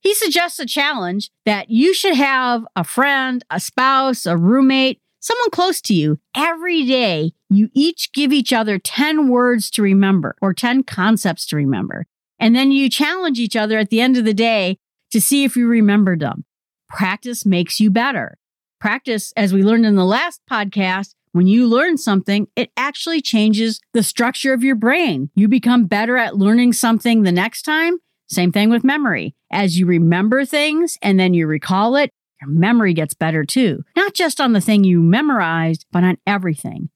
He 0.00 0.14
suggests 0.14 0.58
a 0.58 0.66
challenge 0.66 1.30
that 1.46 1.70
you 1.70 1.94
should 1.94 2.14
have 2.14 2.66
a 2.76 2.84
friend, 2.84 3.44
a 3.50 3.58
spouse, 3.58 4.26
a 4.26 4.36
roommate, 4.36 5.00
someone 5.20 5.50
close 5.50 5.80
to 5.82 5.94
you. 5.94 6.18
Every 6.36 6.84
day, 6.84 7.32
you 7.48 7.70
each 7.72 8.12
give 8.12 8.32
each 8.32 8.52
other 8.52 8.78
10 8.78 9.28
words 9.28 9.70
to 9.70 9.82
remember 9.82 10.36
or 10.42 10.52
10 10.52 10.82
concepts 10.84 11.46
to 11.46 11.56
remember. 11.56 12.06
And 12.38 12.54
then 12.54 12.70
you 12.70 12.90
challenge 12.90 13.38
each 13.38 13.56
other 13.56 13.78
at 13.78 13.88
the 13.88 14.02
end 14.02 14.18
of 14.18 14.26
the 14.26 14.34
day 14.34 14.78
to 15.12 15.20
see 15.20 15.44
if 15.44 15.56
you 15.56 15.66
remembered 15.66 16.20
them. 16.20 16.44
Practice 16.88 17.46
makes 17.46 17.80
you 17.80 17.90
better. 17.90 18.36
Practice, 18.80 19.32
as 19.36 19.54
we 19.54 19.62
learned 19.62 19.86
in 19.86 19.96
the 19.96 20.04
last 20.04 20.42
podcast, 20.50 21.14
when 21.34 21.48
you 21.48 21.66
learn 21.66 21.98
something, 21.98 22.46
it 22.54 22.70
actually 22.76 23.20
changes 23.20 23.80
the 23.92 24.04
structure 24.04 24.52
of 24.52 24.62
your 24.62 24.76
brain. 24.76 25.30
You 25.34 25.48
become 25.48 25.86
better 25.86 26.16
at 26.16 26.36
learning 26.36 26.74
something 26.74 27.24
the 27.24 27.32
next 27.32 27.62
time. 27.62 27.98
Same 28.28 28.52
thing 28.52 28.70
with 28.70 28.84
memory. 28.84 29.34
As 29.50 29.76
you 29.76 29.84
remember 29.84 30.44
things 30.44 30.96
and 31.02 31.18
then 31.18 31.34
you 31.34 31.48
recall 31.48 31.96
it, 31.96 32.12
your 32.40 32.50
memory 32.50 32.94
gets 32.94 33.14
better 33.14 33.44
too. 33.44 33.82
Not 33.96 34.14
just 34.14 34.40
on 34.40 34.52
the 34.52 34.60
thing 34.60 34.84
you 34.84 35.00
memorized, 35.00 35.86
but 35.90 36.04
on 36.04 36.18
everything. 36.24 36.90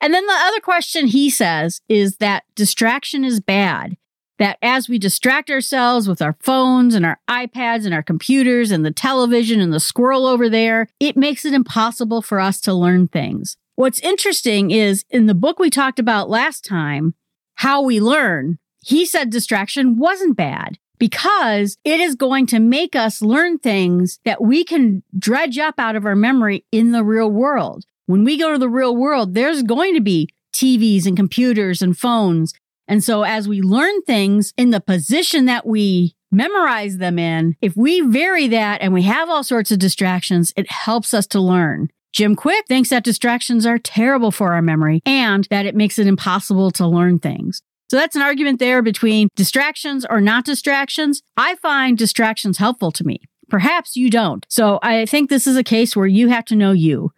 And 0.00 0.12
then 0.12 0.26
the 0.26 0.32
other 0.32 0.58
question 0.58 1.06
he 1.06 1.30
says 1.30 1.80
is 1.88 2.16
that 2.16 2.42
distraction 2.56 3.24
is 3.24 3.38
bad. 3.38 3.96
That 4.40 4.58
as 4.62 4.88
we 4.88 4.98
distract 4.98 5.48
ourselves 5.48 6.08
with 6.08 6.20
our 6.20 6.36
phones 6.40 6.96
and 6.96 7.06
our 7.06 7.20
iPads 7.28 7.84
and 7.84 7.94
our 7.94 8.02
computers 8.02 8.72
and 8.72 8.84
the 8.84 8.90
television 8.90 9.60
and 9.60 9.72
the 9.72 9.78
squirrel 9.78 10.26
over 10.26 10.48
there, 10.48 10.88
it 10.98 11.16
makes 11.16 11.44
it 11.44 11.54
impossible 11.54 12.20
for 12.20 12.40
us 12.40 12.60
to 12.62 12.74
learn 12.74 13.06
things. 13.06 13.58
What's 13.80 14.00
interesting 14.00 14.72
is 14.72 15.06
in 15.08 15.24
the 15.24 15.34
book 15.34 15.58
we 15.58 15.70
talked 15.70 15.98
about 15.98 16.28
last 16.28 16.66
time, 16.66 17.14
How 17.54 17.80
We 17.80 17.98
Learn, 17.98 18.58
he 18.84 19.06
said 19.06 19.30
distraction 19.30 19.96
wasn't 19.96 20.36
bad 20.36 20.76
because 20.98 21.78
it 21.82 21.98
is 21.98 22.14
going 22.14 22.44
to 22.48 22.58
make 22.58 22.94
us 22.94 23.22
learn 23.22 23.58
things 23.58 24.20
that 24.26 24.42
we 24.42 24.64
can 24.64 25.02
dredge 25.18 25.56
up 25.56 25.76
out 25.78 25.96
of 25.96 26.04
our 26.04 26.14
memory 26.14 26.66
in 26.70 26.92
the 26.92 27.02
real 27.02 27.30
world. 27.30 27.86
When 28.04 28.22
we 28.22 28.36
go 28.36 28.52
to 28.52 28.58
the 28.58 28.68
real 28.68 28.94
world, 28.94 29.32
there's 29.32 29.62
going 29.62 29.94
to 29.94 30.02
be 30.02 30.28
TVs 30.52 31.06
and 31.06 31.16
computers 31.16 31.80
and 31.80 31.96
phones. 31.96 32.52
And 32.86 33.02
so 33.02 33.22
as 33.22 33.48
we 33.48 33.62
learn 33.62 34.02
things 34.02 34.52
in 34.58 34.72
the 34.72 34.80
position 34.82 35.46
that 35.46 35.64
we 35.64 36.16
memorize 36.30 36.98
them 36.98 37.18
in, 37.18 37.56
if 37.62 37.78
we 37.78 38.02
vary 38.02 38.46
that 38.48 38.82
and 38.82 38.92
we 38.92 39.04
have 39.04 39.30
all 39.30 39.42
sorts 39.42 39.70
of 39.70 39.78
distractions, 39.78 40.52
it 40.54 40.70
helps 40.70 41.14
us 41.14 41.26
to 41.28 41.40
learn. 41.40 41.88
Jim 42.12 42.34
Kwik 42.34 42.66
thinks 42.66 42.90
that 42.90 43.04
distractions 43.04 43.64
are 43.64 43.78
terrible 43.78 44.30
for 44.30 44.52
our 44.52 44.62
memory 44.62 45.00
and 45.06 45.46
that 45.50 45.66
it 45.66 45.76
makes 45.76 45.98
it 45.98 46.06
impossible 46.06 46.70
to 46.72 46.86
learn 46.86 47.18
things. 47.18 47.62
So 47.90 47.96
that's 47.96 48.16
an 48.16 48.22
argument 48.22 48.58
there 48.58 48.82
between 48.82 49.28
distractions 49.34 50.06
or 50.08 50.20
not 50.20 50.44
distractions. 50.44 51.22
I 51.36 51.56
find 51.56 51.98
distractions 51.98 52.58
helpful 52.58 52.92
to 52.92 53.04
me. 53.04 53.20
Perhaps 53.48 53.96
you 53.96 54.10
don't. 54.10 54.46
So 54.48 54.78
I 54.82 55.06
think 55.06 55.28
this 55.28 55.46
is 55.46 55.56
a 55.56 55.64
case 55.64 55.96
where 55.96 56.06
you 56.06 56.28
have 56.28 56.44
to 56.46 56.56
know 56.56 56.72
you. 56.72 57.12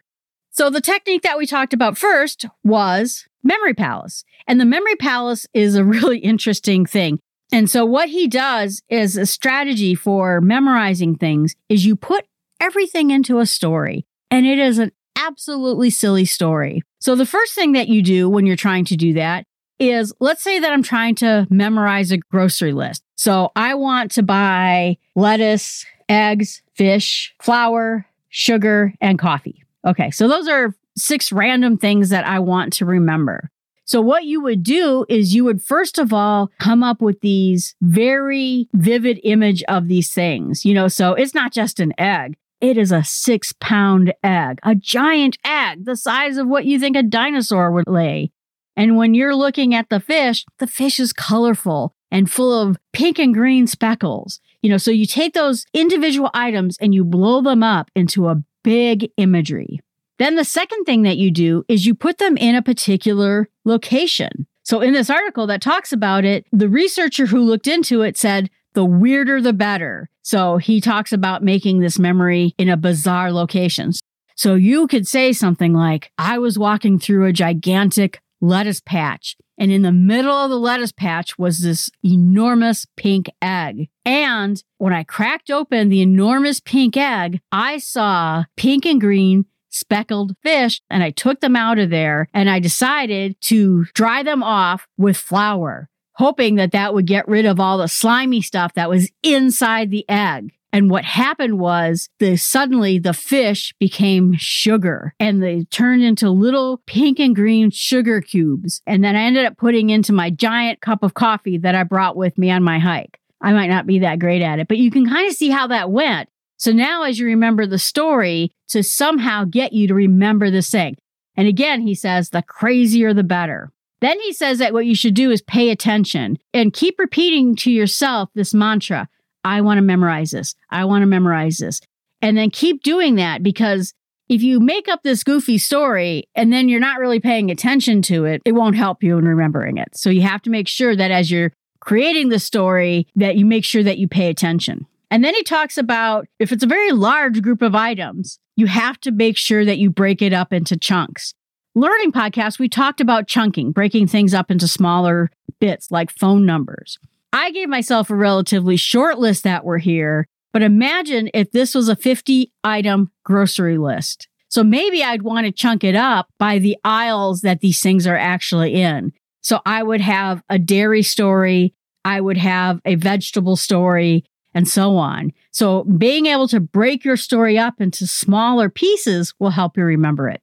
So 0.50 0.70
the 0.70 0.80
technique 0.80 1.22
that 1.22 1.38
we 1.38 1.46
talked 1.46 1.74
about 1.74 1.98
first 1.98 2.46
was 2.64 3.26
memory 3.42 3.74
palace. 3.74 4.24
And 4.46 4.60
the 4.60 4.64
memory 4.64 4.96
palace 4.96 5.46
is 5.52 5.74
a 5.74 5.84
really 5.84 6.18
interesting 6.18 6.86
thing. 6.86 7.18
And 7.50 7.68
so 7.68 7.84
what 7.84 8.08
he 8.08 8.28
does 8.28 8.82
is 8.88 9.16
a 9.16 9.26
strategy 9.26 9.94
for 9.94 10.40
memorizing 10.40 11.16
things 11.16 11.54
is 11.68 11.84
you 11.84 11.96
put 11.96 12.24
everything 12.60 13.10
into 13.10 13.40
a 13.40 13.46
story 13.46 14.06
and 14.32 14.46
it 14.46 14.58
is 14.58 14.78
an 14.78 14.90
absolutely 15.14 15.90
silly 15.90 16.24
story. 16.24 16.82
So 16.98 17.14
the 17.14 17.26
first 17.26 17.54
thing 17.54 17.72
that 17.72 17.88
you 17.88 18.02
do 18.02 18.30
when 18.30 18.46
you're 18.46 18.56
trying 18.56 18.86
to 18.86 18.96
do 18.96 19.12
that 19.12 19.44
is 19.78 20.12
let's 20.20 20.42
say 20.42 20.58
that 20.58 20.72
I'm 20.72 20.82
trying 20.82 21.14
to 21.16 21.46
memorize 21.50 22.10
a 22.10 22.16
grocery 22.16 22.72
list. 22.72 23.02
So 23.14 23.52
I 23.54 23.74
want 23.74 24.10
to 24.12 24.22
buy 24.22 24.96
lettuce, 25.14 25.84
eggs, 26.08 26.62
fish, 26.74 27.34
flour, 27.42 28.06
sugar, 28.30 28.94
and 29.02 29.18
coffee. 29.18 29.62
Okay. 29.86 30.10
So 30.10 30.28
those 30.28 30.48
are 30.48 30.74
six 30.96 31.30
random 31.30 31.76
things 31.76 32.08
that 32.08 32.26
I 32.26 32.38
want 32.38 32.72
to 32.74 32.86
remember. 32.86 33.50
So 33.84 34.00
what 34.00 34.24
you 34.24 34.40
would 34.40 34.62
do 34.62 35.04
is 35.10 35.34
you 35.34 35.44
would 35.44 35.62
first 35.62 35.98
of 35.98 36.12
all 36.12 36.50
come 36.58 36.82
up 36.82 37.02
with 37.02 37.20
these 37.20 37.74
very 37.82 38.68
vivid 38.72 39.20
image 39.24 39.62
of 39.64 39.88
these 39.88 40.14
things. 40.14 40.64
You 40.64 40.72
know, 40.72 40.88
so 40.88 41.12
it's 41.12 41.34
not 41.34 41.52
just 41.52 41.80
an 41.80 41.92
egg. 41.98 42.36
It 42.62 42.78
is 42.78 42.92
a 42.92 43.02
six 43.02 43.52
pound 43.52 44.14
egg, 44.22 44.60
a 44.62 44.76
giant 44.76 45.36
egg, 45.44 45.84
the 45.84 45.96
size 45.96 46.36
of 46.36 46.46
what 46.46 46.64
you 46.64 46.78
think 46.78 46.96
a 46.96 47.02
dinosaur 47.02 47.72
would 47.72 47.88
lay. 47.88 48.30
And 48.76 48.96
when 48.96 49.14
you're 49.14 49.34
looking 49.34 49.74
at 49.74 49.88
the 49.88 49.98
fish, 49.98 50.46
the 50.60 50.68
fish 50.68 51.00
is 51.00 51.12
colorful 51.12 51.96
and 52.12 52.30
full 52.30 52.56
of 52.56 52.78
pink 52.92 53.18
and 53.18 53.34
green 53.34 53.66
speckles. 53.66 54.38
You 54.62 54.70
know, 54.70 54.76
so 54.76 54.92
you 54.92 55.06
take 55.06 55.34
those 55.34 55.66
individual 55.74 56.30
items 56.34 56.78
and 56.80 56.94
you 56.94 57.04
blow 57.04 57.42
them 57.42 57.64
up 57.64 57.90
into 57.96 58.28
a 58.28 58.40
big 58.62 59.10
imagery. 59.16 59.80
Then 60.20 60.36
the 60.36 60.44
second 60.44 60.84
thing 60.84 61.02
that 61.02 61.18
you 61.18 61.32
do 61.32 61.64
is 61.66 61.84
you 61.84 61.96
put 61.96 62.18
them 62.18 62.36
in 62.36 62.54
a 62.54 62.62
particular 62.62 63.48
location. 63.64 64.46
So 64.62 64.80
in 64.80 64.92
this 64.92 65.10
article 65.10 65.48
that 65.48 65.62
talks 65.62 65.92
about 65.92 66.24
it, 66.24 66.46
the 66.52 66.68
researcher 66.68 67.26
who 67.26 67.40
looked 67.40 67.66
into 67.66 68.02
it 68.02 68.16
said 68.16 68.50
the 68.74 68.84
weirder 68.84 69.42
the 69.42 69.52
better. 69.52 70.10
So 70.22 70.56
he 70.56 70.80
talks 70.80 71.12
about 71.12 71.42
making 71.42 71.80
this 71.80 71.98
memory 71.98 72.54
in 72.58 72.68
a 72.68 72.76
bizarre 72.76 73.32
location. 73.32 73.92
So 74.36 74.54
you 74.54 74.86
could 74.86 75.06
say 75.06 75.32
something 75.32 75.74
like, 75.74 76.10
I 76.16 76.38
was 76.38 76.58
walking 76.58 76.98
through 76.98 77.26
a 77.26 77.32
gigantic 77.32 78.20
lettuce 78.40 78.80
patch. 78.80 79.36
And 79.58 79.70
in 79.70 79.82
the 79.82 79.92
middle 79.92 80.32
of 80.32 80.50
the 80.50 80.58
lettuce 80.58 80.92
patch 80.92 81.38
was 81.38 81.60
this 81.60 81.90
enormous 82.02 82.86
pink 82.96 83.30
egg. 83.40 83.88
And 84.04 84.62
when 84.78 84.92
I 84.92 85.04
cracked 85.04 85.50
open 85.50 85.88
the 85.88 86.00
enormous 86.00 86.58
pink 86.58 86.96
egg, 86.96 87.40
I 87.52 87.78
saw 87.78 88.44
pink 88.56 88.84
and 88.86 89.00
green 89.00 89.46
speckled 89.70 90.34
fish 90.42 90.80
and 90.90 91.02
I 91.02 91.10
took 91.10 91.40
them 91.40 91.56
out 91.56 91.78
of 91.78 91.90
there 91.90 92.28
and 92.34 92.50
I 92.50 92.58
decided 92.58 93.40
to 93.42 93.84
dry 93.94 94.22
them 94.22 94.42
off 94.42 94.86
with 94.98 95.16
flour 95.16 95.88
hoping 96.14 96.56
that 96.56 96.72
that 96.72 96.94
would 96.94 97.06
get 97.06 97.28
rid 97.28 97.46
of 97.46 97.60
all 97.60 97.78
the 97.78 97.88
slimy 97.88 98.40
stuff 98.40 98.74
that 98.74 98.90
was 98.90 99.10
inside 99.22 99.90
the 99.90 100.08
egg. 100.08 100.52
And 100.74 100.88
what 100.90 101.04
happened 101.04 101.58
was 101.58 102.08
the 102.18 102.36
suddenly 102.36 102.98
the 102.98 103.12
fish 103.12 103.74
became 103.78 104.32
sugar 104.38 105.14
and 105.20 105.42
they 105.42 105.64
turned 105.64 106.02
into 106.02 106.30
little 106.30 106.80
pink 106.86 107.20
and 107.20 107.34
green 107.34 107.70
sugar 107.70 108.22
cubes. 108.22 108.80
And 108.86 109.04
then 109.04 109.14
I 109.14 109.24
ended 109.24 109.44
up 109.44 109.58
putting 109.58 109.90
into 109.90 110.14
my 110.14 110.30
giant 110.30 110.80
cup 110.80 111.02
of 111.02 111.12
coffee 111.12 111.58
that 111.58 111.74
I 111.74 111.82
brought 111.84 112.16
with 112.16 112.38
me 112.38 112.50
on 112.50 112.62
my 112.62 112.78
hike. 112.78 113.20
I 113.42 113.52
might 113.52 113.68
not 113.68 113.86
be 113.86 113.98
that 113.98 114.18
great 114.18 114.40
at 114.40 114.60
it, 114.60 114.68
but 114.68 114.78
you 114.78 114.90
can 114.90 115.06
kind 115.06 115.28
of 115.28 115.34
see 115.34 115.50
how 115.50 115.66
that 115.66 115.90
went. 115.90 116.30
So 116.56 116.72
now 116.72 117.02
as 117.02 117.18
you 117.18 117.26
remember 117.26 117.66
the 117.66 117.78
story 117.78 118.52
to 118.68 118.82
somehow 118.82 119.44
get 119.44 119.74
you 119.74 119.88
to 119.88 119.94
remember 119.94 120.50
this 120.50 120.70
thing. 120.70 120.96
And 121.36 121.48
again, 121.48 121.82
he 121.82 121.94
says 121.94 122.30
the 122.30 122.42
crazier 122.42 123.12
the 123.12 123.24
better. 123.24 123.72
Then 124.02 124.20
he 124.20 124.32
says 124.32 124.58
that 124.58 124.72
what 124.72 124.84
you 124.84 124.96
should 124.96 125.14
do 125.14 125.30
is 125.30 125.40
pay 125.40 125.70
attention 125.70 126.36
and 126.52 126.72
keep 126.72 126.98
repeating 126.98 127.54
to 127.56 127.70
yourself 127.70 128.28
this 128.34 128.52
mantra 128.52 129.08
I 129.44 129.60
want 129.60 129.78
to 129.78 129.82
memorize 129.82 130.30
this. 130.32 130.54
I 130.70 130.84
want 130.84 131.02
to 131.02 131.06
memorize 131.06 131.58
this. 131.58 131.80
And 132.20 132.36
then 132.36 132.50
keep 132.50 132.82
doing 132.82 133.16
that 133.16 133.42
because 133.42 133.92
if 134.28 134.42
you 134.42 134.60
make 134.60 134.88
up 134.88 135.02
this 135.02 135.24
goofy 135.24 135.58
story 135.58 136.28
and 136.34 136.52
then 136.52 136.68
you're 136.68 136.80
not 136.80 136.98
really 136.98 137.20
paying 137.20 137.50
attention 137.50 138.02
to 138.02 138.24
it, 138.24 138.42
it 138.44 138.52
won't 138.52 138.76
help 138.76 139.02
you 139.02 139.18
in 139.18 139.26
remembering 139.26 139.78
it. 139.78 139.96
So 139.96 140.10
you 140.10 140.22
have 140.22 140.42
to 140.42 140.50
make 140.50 140.68
sure 140.68 140.94
that 140.94 141.10
as 141.10 141.30
you're 141.30 141.52
creating 141.80 142.28
the 142.28 142.38
story 142.38 143.08
that 143.16 143.36
you 143.36 143.44
make 143.44 143.64
sure 143.64 143.82
that 143.82 143.98
you 143.98 144.06
pay 144.06 144.28
attention. 144.28 144.86
And 145.10 145.24
then 145.24 145.34
he 145.34 145.42
talks 145.42 145.76
about 145.76 146.26
if 146.38 146.52
it's 146.52 146.64
a 146.64 146.68
very 146.68 146.92
large 146.92 147.42
group 147.42 147.62
of 147.62 147.74
items, 147.74 148.38
you 148.56 148.66
have 148.66 149.00
to 149.00 149.10
make 149.10 149.36
sure 149.36 149.64
that 149.64 149.78
you 149.78 149.90
break 149.90 150.22
it 150.22 150.32
up 150.32 150.52
into 150.52 150.76
chunks 150.76 151.34
learning 151.74 152.12
podcast, 152.12 152.58
we 152.58 152.68
talked 152.68 153.00
about 153.00 153.28
chunking, 153.28 153.72
breaking 153.72 154.06
things 154.06 154.34
up 154.34 154.50
into 154.50 154.68
smaller 154.68 155.30
bits 155.60 155.90
like 155.90 156.10
phone 156.10 156.44
numbers. 156.44 156.98
I 157.32 157.50
gave 157.50 157.68
myself 157.68 158.10
a 158.10 158.16
relatively 158.16 158.76
short 158.76 159.18
list 159.18 159.44
that 159.44 159.64
were 159.64 159.78
here, 159.78 160.26
but 160.52 160.62
imagine 160.62 161.30
if 161.32 161.50
this 161.52 161.74
was 161.74 161.88
a 161.88 161.96
50 161.96 162.52
item 162.62 163.10
grocery 163.24 163.78
list. 163.78 164.28
So 164.48 164.62
maybe 164.62 165.02
I'd 165.02 165.22
want 165.22 165.46
to 165.46 165.52
chunk 165.52 165.82
it 165.82 165.94
up 165.94 166.28
by 166.38 166.58
the 166.58 166.76
aisles 166.84 167.40
that 167.40 167.60
these 167.60 167.80
things 167.80 168.06
are 168.06 168.16
actually 168.16 168.74
in. 168.74 169.12
So 169.40 169.60
I 169.64 169.82
would 169.82 170.02
have 170.02 170.42
a 170.50 170.58
dairy 170.58 171.02
story, 171.02 171.74
I 172.04 172.20
would 172.20 172.36
have 172.36 172.80
a 172.84 172.96
vegetable 172.96 173.56
story, 173.56 174.24
and 174.54 174.68
so 174.68 174.96
on. 174.96 175.32
So 175.52 175.84
being 175.84 176.26
able 176.26 176.48
to 176.48 176.60
break 176.60 177.02
your 177.02 177.16
story 177.16 177.58
up 177.58 177.80
into 177.80 178.06
smaller 178.06 178.68
pieces 178.68 179.32
will 179.38 179.50
help 179.50 179.78
you 179.78 179.84
remember 179.84 180.28
it. 180.28 180.42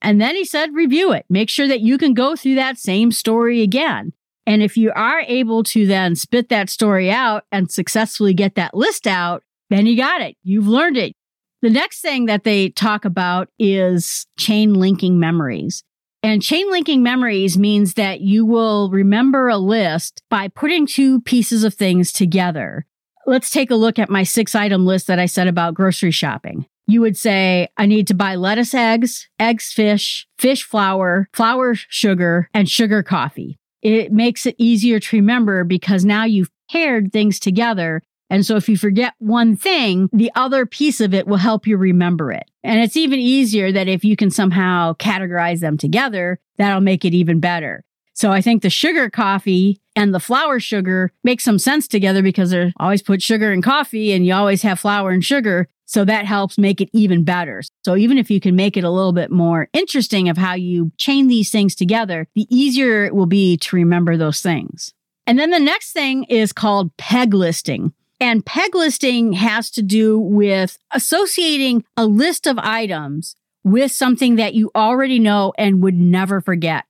And 0.00 0.20
then 0.20 0.36
he 0.36 0.44
said, 0.44 0.74
review 0.74 1.12
it. 1.12 1.26
Make 1.28 1.50
sure 1.50 1.68
that 1.68 1.80
you 1.80 1.98
can 1.98 2.14
go 2.14 2.36
through 2.36 2.54
that 2.56 2.78
same 2.78 3.10
story 3.10 3.62
again. 3.62 4.12
And 4.46 4.62
if 4.62 4.76
you 4.76 4.92
are 4.94 5.20
able 5.26 5.62
to 5.64 5.86
then 5.86 6.14
spit 6.14 6.48
that 6.48 6.70
story 6.70 7.10
out 7.10 7.44
and 7.52 7.70
successfully 7.70 8.32
get 8.32 8.54
that 8.54 8.74
list 8.74 9.06
out, 9.06 9.42
then 9.70 9.86
you 9.86 9.96
got 9.96 10.22
it. 10.22 10.36
You've 10.42 10.68
learned 10.68 10.96
it. 10.96 11.12
The 11.60 11.70
next 11.70 12.00
thing 12.00 12.26
that 12.26 12.44
they 12.44 12.70
talk 12.70 13.04
about 13.04 13.48
is 13.58 14.26
chain 14.38 14.74
linking 14.74 15.18
memories. 15.18 15.82
And 16.22 16.42
chain 16.42 16.70
linking 16.70 17.02
memories 17.02 17.58
means 17.58 17.94
that 17.94 18.20
you 18.20 18.46
will 18.46 18.90
remember 18.90 19.48
a 19.48 19.58
list 19.58 20.22
by 20.30 20.48
putting 20.48 20.86
two 20.86 21.20
pieces 21.20 21.64
of 21.64 21.74
things 21.74 22.12
together. 22.12 22.86
Let's 23.26 23.50
take 23.50 23.70
a 23.70 23.76
look 23.76 23.98
at 23.98 24.08
my 24.08 24.22
six 24.22 24.54
item 24.54 24.86
list 24.86 25.08
that 25.08 25.18
I 25.18 25.26
said 25.26 25.48
about 25.48 25.74
grocery 25.74 26.10
shopping 26.10 26.66
you 26.88 27.02
would 27.02 27.16
say, 27.16 27.68
I 27.76 27.86
need 27.86 28.06
to 28.08 28.14
buy 28.14 28.34
lettuce 28.34 28.74
eggs, 28.74 29.28
eggs 29.38 29.72
fish, 29.72 30.26
fish 30.38 30.64
flour, 30.64 31.28
flour 31.34 31.74
sugar, 31.74 32.48
and 32.54 32.68
sugar 32.68 33.02
coffee. 33.02 33.58
It 33.82 34.10
makes 34.10 34.46
it 34.46 34.56
easier 34.58 34.98
to 34.98 35.16
remember 35.16 35.64
because 35.64 36.04
now 36.04 36.24
you've 36.24 36.50
paired 36.70 37.12
things 37.12 37.38
together. 37.38 38.02
And 38.30 38.44
so 38.44 38.56
if 38.56 38.68
you 38.68 38.76
forget 38.76 39.14
one 39.18 39.54
thing, 39.54 40.08
the 40.12 40.32
other 40.34 40.66
piece 40.66 41.00
of 41.00 41.14
it 41.14 41.26
will 41.26 41.36
help 41.36 41.66
you 41.66 41.76
remember 41.76 42.32
it. 42.32 42.50
And 42.64 42.80
it's 42.80 42.96
even 42.96 43.18
easier 43.18 43.70
that 43.70 43.88
if 43.88 44.04
you 44.04 44.16
can 44.16 44.30
somehow 44.30 44.94
categorize 44.94 45.60
them 45.60 45.76
together, 45.76 46.40
that'll 46.56 46.80
make 46.80 47.04
it 47.04 47.14
even 47.14 47.38
better. 47.38 47.84
So 48.18 48.32
I 48.32 48.40
think 48.40 48.62
the 48.62 48.68
sugar 48.68 49.08
coffee 49.08 49.80
and 49.94 50.12
the 50.12 50.18
flour 50.18 50.58
sugar 50.58 51.12
make 51.22 51.40
some 51.40 51.56
sense 51.56 51.86
together 51.86 52.20
because 52.20 52.50
they're 52.50 52.72
always 52.80 53.00
put 53.00 53.22
sugar 53.22 53.52
in 53.52 53.62
coffee 53.62 54.10
and 54.10 54.26
you 54.26 54.34
always 54.34 54.62
have 54.62 54.80
flour 54.80 55.10
and 55.10 55.24
sugar. 55.24 55.68
So 55.84 56.04
that 56.04 56.24
helps 56.26 56.58
make 56.58 56.80
it 56.80 56.90
even 56.92 57.22
better. 57.22 57.62
So 57.84 57.96
even 57.96 58.18
if 58.18 58.28
you 58.28 58.40
can 58.40 58.56
make 58.56 58.76
it 58.76 58.82
a 58.82 58.90
little 58.90 59.12
bit 59.12 59.30
more 59.30 59.68
interesting 59.72 60.28
of 60.28 60.36
how 60.36 60.54
you 60.54 60.90
chain 60.96 61.28
these 61.28 61.52
things 61.52 61.76
together, 61.76 62.26
the 62.34 62.48
easier 62.50 63.04
it 63.04 63.14
will 63.14 63.26
be 63.26 63.56
to 63.58 63.76
remember 63.76 64.16
those 64.16 64.40
things. 64.40 64.92
And 65.28 65.38
then 65.38 65.52
the 65.52 65.60
next 65.60 65.92
thing 65.92 66.24
is 66.24 66.52
called 66.52 66.96
peg 66.96 67.34
listing. 67.34 67.92
And 68.18 68.44
peg 68.44 68.74
listing 68.74 69.34
has 69.34 69.70
to 69.70 69.82
do 69.82 70.18
with 70.18 70.76
associating 70.90 71.84
a 71.96 72.04
list 72.04 72.48
of 72.48 72.58
items 72.58 73.36
with 73.62 73.92
something 73.92 74.34
that 74.36 74.54
you 74.54 74.72
already 74.74 75.20
know 75.20 75.52
and 75.56 75.84
would 75.84 75.94
never 75.94 76.40
forget. 76.40 76.84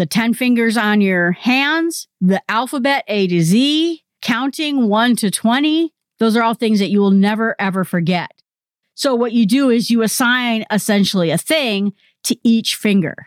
The 0.00 0.06
10 0.06 0.32
fingers 0.32 0.78
on 0.78 1.02
your 1.02 1.32
hands, 1.32 2.08
the 2.22 2.40
alphabet 2.48 3.04
A 3.06 3.26
to 3.26 3.42
Z, 3.42 4.02
counting 4.22 4.88
1 4.88 5.16
to 5.16 5.30
20, 5.30 5.92
those 6.18 6.38
are 6.38 6.42
all 6.42 6.54
things 6.54 6.78
that 6.78 6.88
you 6.88 7.00
will 7.00 7.10
never 7.10 7.54
ever 7.58 7.84
forget. 7.84 8.30
So 8.94 9.14
what 9.14 9.32
you 9.32 9.44
do 9.44 9.68
is 9.68 9.90
you 9.90 10.00
assign 10.00 10.64
essentially 10.70 11.30
a 11.30 11.36
thing 11.36 11.92
to 12.24 12.34
each 12.42 12.76
finger. 12.76 13.26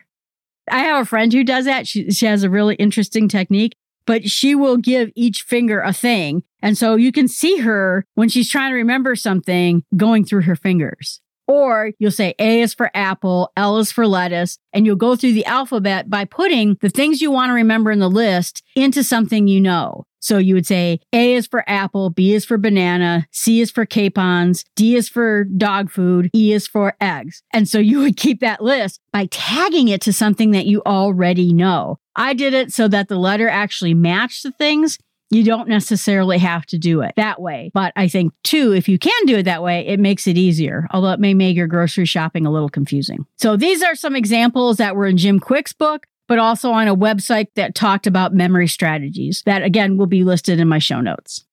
I 0.67 0.79
have 0.79 1.03
a 1.03 1.05
friend 1.05 1.31
who 1.31 1.43
does 1.43 1.65
that. 1.65 1.87
She, 1.87 2.09
she 2.09 2.25
has 2.25 2.41
a 2.41 2.49
really 2.49 2.73
interesting 2.77 3.27
technique, 3.27 3.75
but 4.07 4.27
she 4.27 4.55
will 4.55 4.77
give 4.77 5.11
each 5.15 5.43
finger 5.43 5.79
a 5.79 5.93
thing. 5.93 6.41
And 6.63 6.75
so 6.75 6.95
you 6.95 7.11
can 7.11 7.27
see 7.27 7.57
her 7.57 8.03
when 8.15 8.29
she's 8.29 8.49
trying 8.49 8.71
to 8.71 8.77
remember 8.77 9.15
something 9.15 9.83
going 9.95 10.25
through 10.25 10.41
her 10.41 10.55
fingers. 10.55 11.21
Or 11.47 11.91
you'll 11.99 12.11
say 12.11 12.35
A 12.39 12.61
is 12.61 12.73
for 12.73 12.89
apple, 12.93 13.51
L 13.57 13.77
is 13.77 13.91
for 13.91 14.07
lettuce, 14.07 14.57
and 14.71 14.85
you'll 14.85 14.95
go 14.95 15.15
through 15.15 15.33
the 15.33 15.45
alphabet 15.45 16.09
by 16.09 16.25
putting 16.25 16.77
the 16.81 16.89
things 16.89 17.21
you 17.21 17.31
want 17.31 17.49
to 17.49 17.53
remember 17.53 17.91
in 17.91 17.99
the 17.99 18.09
list 18.09 18.63
into 18.75 19.03
something 19.03 19.47
you 19.47 19.59
know. 19.59 20.05
So 20.23 20.37
you 20.37 20.55
would 20.55 20.65
say 20.65 21.01
A 21.11 21.33
is 21.33 21.47
for 21.47 21.69
apple, 21.69 22.09
B 22.09 22.33
is 22.33 22.45
for 22.45 22.57
banana, 22.57 23.27
C 23.31 23.59
is 23.59 23.69
for 23.69 23.85
capons, 23.85 24.63
D 24.77 24.95
is 24.95 25.09
for 25.09 25.43
dog 25.43 25.91
food, 25.91 26.29
E 26.33 26.53
is 26.53 26.65
for 26.65 26.95
eggs. 27.01 27.43
And 27.51 27.67
so 27.67 27.77
you 27.77 27.99
would 27.99 28.15
keep 28.15 28.39
that 28.39 28.63
list 28.63 29.01
by 29.11 29.25
tagging 29.25 29.89
it 29.89 29.99
to 30.01 30.13
something 30.13 30.51
that 30.51 30.65
you 30.65 30.81
already 30.85 31.51
know. 31.51 31.99
I 32.15 32.33
did 32.33 32.53
it 32.53 32.71
so 32.71 32.87
that 32.87 33.09
the 33.09 33.17
letter 33.17 33.49
actually 33.49 33.93
matched 33.93 34.43
the 34.43 34.51
things 34.51 34.97
you 35.33 35.43
don't 35.43 35.67
necessarily 35.67 36.37
have 36.37 36.65
to 36.67 36.77
do 36.77 37.01
it 37.01 37.13
that 37.15 37.41
way. 37.41 37.71
But 37.73 37.93
I 37.95 38.07
think, 38.07 38.33
too, 38.43 38.73
if 38.73 38.87
you 38.87 38.99
can 38.99 39.25
do 39.25 39.37
it 39.37 39.43
that 39.43 39.63
way, 39.63 39.85
it 39.87 39.99
makes 39.99 40.27
it 40.27 40.37
easier, 40.37 40.87
although 40.91 41.11
it 41.11 41.19
may 41.19 41.33
make 41.33 41.55
your 41.55 41.67
grocery 41.67 42.05
shopping 42.05 42.45
a 42.45 42.51
little 42.51 42.69
confusing. 42.69 43.25
So 43.37 43.57
these 43.57 43.81
are 43.81 43.95
some 43.95 44.15
examples 44.15 44.77
that 44.77 44.95
were 44.95 45.07
in 45.07 45.17
Jim 45.17 45.39
Kwik's 45.39 45.73
book, 45.73 46.05
but 46.27 46.39
also 46.39 46.71
on 46.71 46.87
a 46.87 46.95
website 46.95 47.47
that 47.55 47.75
talked 47.75 48.07
about 48.07 48.33
memory 48.33 48.67
strategies 48.67 49.43
that, 49.45 49.63
again, 49.63 49.97
will 49.97 50.07
be 50.07 50.23
listed 50.23 50.59
in 50.59 50.67
my 50.67 50.79
show 50.79 51.01
notes. 51.01 51.45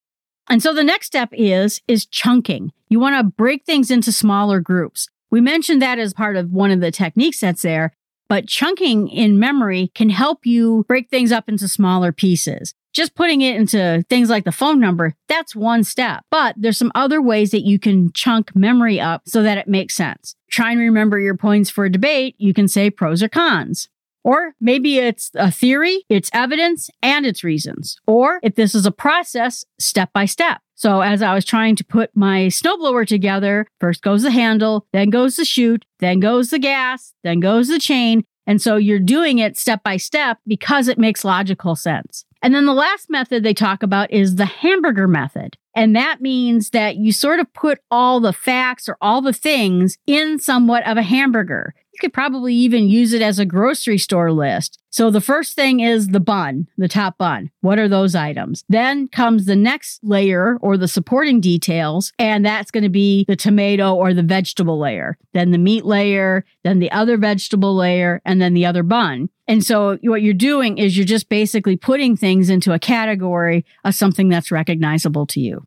And 0.49 0.63
so 0.63 0.75
the 0.75 0.85
next 0.85 1.07
step 1.07 1.29
is 1.33 1.81
is 1.87 2.07
chunking. 2.07 2.73
You 2.89 2.99
want 2.99 3.17
to 3.17 3.25
break 3.25 3.65
things 3.65 3.91
into 3.91 4.11
smaller 4.11 4.61
groups. 4.61 5.09
We 5.31 5.41
mentioned 5.41 5.81
that 5.81 6.01
as 6.01 6.13
part 6.13 6.37
of 6.37 6.51
one 6.51 6.73
of 6.73 6.81
the 6.81 6.91
techniques 6.91 7.41
that's 7.41 7.63
there, 7.63 7.93
but 8.29 8.49
chunking 8.49 9.09
in 9.09 9.39
memory 9.39 9.93
can 9.95 10.11
help 10.11 10.45
you 10.45 10.85
break 10.89 11.09
things 11.09 11.31
up 11.31 11.49
into 11.49 11.69
smaller 11.69 12.11
pieces. 12.11 12.75
Just 12.93 13.15
putting 13.15 13.41
it 13.41 13.57
into 13.57 14.05
things 14.09 14.31
like 14.31 14.45
the 14.45 14.53
phone 14.53 14.81
number, 14.81 15.15
that's 15.29 15.55
one 15.55 15.85
step. 15.85 16.25
But 16.31 16.55
there's 16.59 16.79
some 16.79 16.93
other 16.95 17.23
ways 17.23 17.51
that 17.53 17.65
you 17.65 17.79
can 17.79 18.13
chunk 18.13 18.55
memory 18.57 19.01
up 19.01 19.23
so 19.27 19.43
that 19.43 19.59
it 19.59 19.69
makes 19.69 19.95
sense. 19.95 20.35
Try 20.51 20.73
and 20.73 20.81
remember 20.81 21.19
your 21.19 21.37
points 21.37 21.71
for 21.71 21.85
a 21.85 21.93
debate. 21.93 22.35
You 22.39 22.53
can 22.53 22.69
say 22.69 22.91
pros 22.91 23.23
or 23.23 23.29
cons. 23.29 23.89
Or 24.23 24.55
maybe 24.61 24.99
it's 24.99 25.31
a 25.35 25.51
theory, 25.51 26.05
it's 26.09 26.31
evidence, 26.35 26.91
and 27.03 27.25
its 27.25 27.43
reasons. 27.43 27.97
Or 28.07 28.39
if 28.43 28.55
this 28.55 28.75
is 28.75 28.85
a 28.85 28.91
process, 28.91 29.65
step 29.79 30.13
by 30.13 30.27
step. 30.27 30.61
So 30.75 31.01
as 31.01 31.23
I 31.23 31.35
was 31.35 31.45
trying 31.45 31.77
to 31.77 31.85
put 31.85 32.11
my 32.15 32.47
snowblower 32.47 33.07
together, 33.07 33.67
first 33.81 34.03
goes 34.03 34.23
the 34.23 34.31
handle, 34.31 34.87
then 34.93 35.11
goes 35.11 35.37
the 35.37 35.45
chute, 35.45 35.85
then 36.01 36.21
goes 36.21 36.51
the 36.51 36.59
gas, 36.59 37.15
then 37.23 37.41
goes 37.41 37.69
the 37.69 37.79
chain. 37.79 38.25
And 38.47 38.61
so 38.61 38.77
you're 38.77 38.99
doing 38.99 39.39
it 39.39 39.57
step 39.57 39.83
by 39.83 39.97
step 39.97 40.39
because 40.47 40.89
it 40.89 40.99
makes 40.99 41.25
logical 41.25 41.77
sense. 41.77 42.25
And 42.43 42.55
then 42.55 42.67
the 42.67 42.75
last 42.75 43.11
method 43.11 43.43
they 43.43 43.55
talk 43.55 43.83
about 43.83 44.11
is 44.13 44.37
the 44.37 44.47
hamburger 44.47 45.07
method. 45.07 45.57
And 45.75 45.95
that 45.95 46.21
means 46.21 46.71
that 46.71 46.97
you 46.97 47.13
sort 47.13 47.39
of 47.39 47.53
put 47.53 47.79
all 47.91 48.21
the 48.21 48.33
facts 48.33 48.89
or 48.89 48.97
all 49.01 49.21
the 49.21 49.33
things 49.33 49.99
in 50.07 50.39
somewhat 50.39 50.87
of 50.87 50.97
a 50.97 51.03
hamburger. 51.03 51.75
You 51.93 51.99
could 52.01 52.13
probably 52.13 52.55
even 52.55 52.89
use 52.89 53.13
it 53.13 53.23
as 53.23 53.39
a 53.39 53.45
grocery 53.45 53.99
store 53.99 54.33
list. 54.33 54.80
So 54.93 55.09
the 55.11 55.21
first 55.21 55.55
thing 55.55 55.79
is 55.79 56.09
the 56.09 56.19
bun, 56.19 56.67
the 56.77 56.89
top 56.89 57.17
bun. 57.17 57.51
What 57.61 57.79
are 57.79 57.89
those 57.89 58.17
items? 58.17 58.65
Then 58.69 59.07
comes 59.07 59.47
the 59.47 59.55
next 59.55 60.03
layer 60.03 60.59
or 60.61 60.77
the 60.77 60.89
supporting 60.89 61.41
details, 61.41 62.13
and 62.19 62.45
that's 62.45 62.73
going 62.73 62.83
to 62.83 62.91
be 62.91 63.25
the 63.29 63.37
tomato 63.37 63.95
or 63.95 64.13
the 64.13 64.25
vegetable 64.25 64.81
layer, 64.81 65.17
then 65.33 65.53
the 65.53 65.59
meat 65.59 65.85
layer, 65.85 66.45
then 66.65 66.81
the 66.81 66.91
other 66.91 67.17
vegetable 67.17 67.77
layer, 67.77 68.21
and 68.25 68.43
then 68.43 68.53
the 68.53 68.67
other 68.67 68.83
bun. 68.83 69.29
And 69.47 69.65
so 69.65 69.97
what 70.03 70.23
you're 70.23 70.35
doing 70.35 70.79
is 70.79 70.97
you're 70.97 71.07
just 71.07 71.29
basically 71.29 71.77
putting 71.77 72.17
things 72.17 72.51
into 72.51 72.73
a 72.73 72.79
category 72.81 73.65
of 73.85 73.95
something 73.95 74.29
that's 74.29 74.51
recognizable 74.51 75.27
to 75.29 75.41
you. 75.41 75.67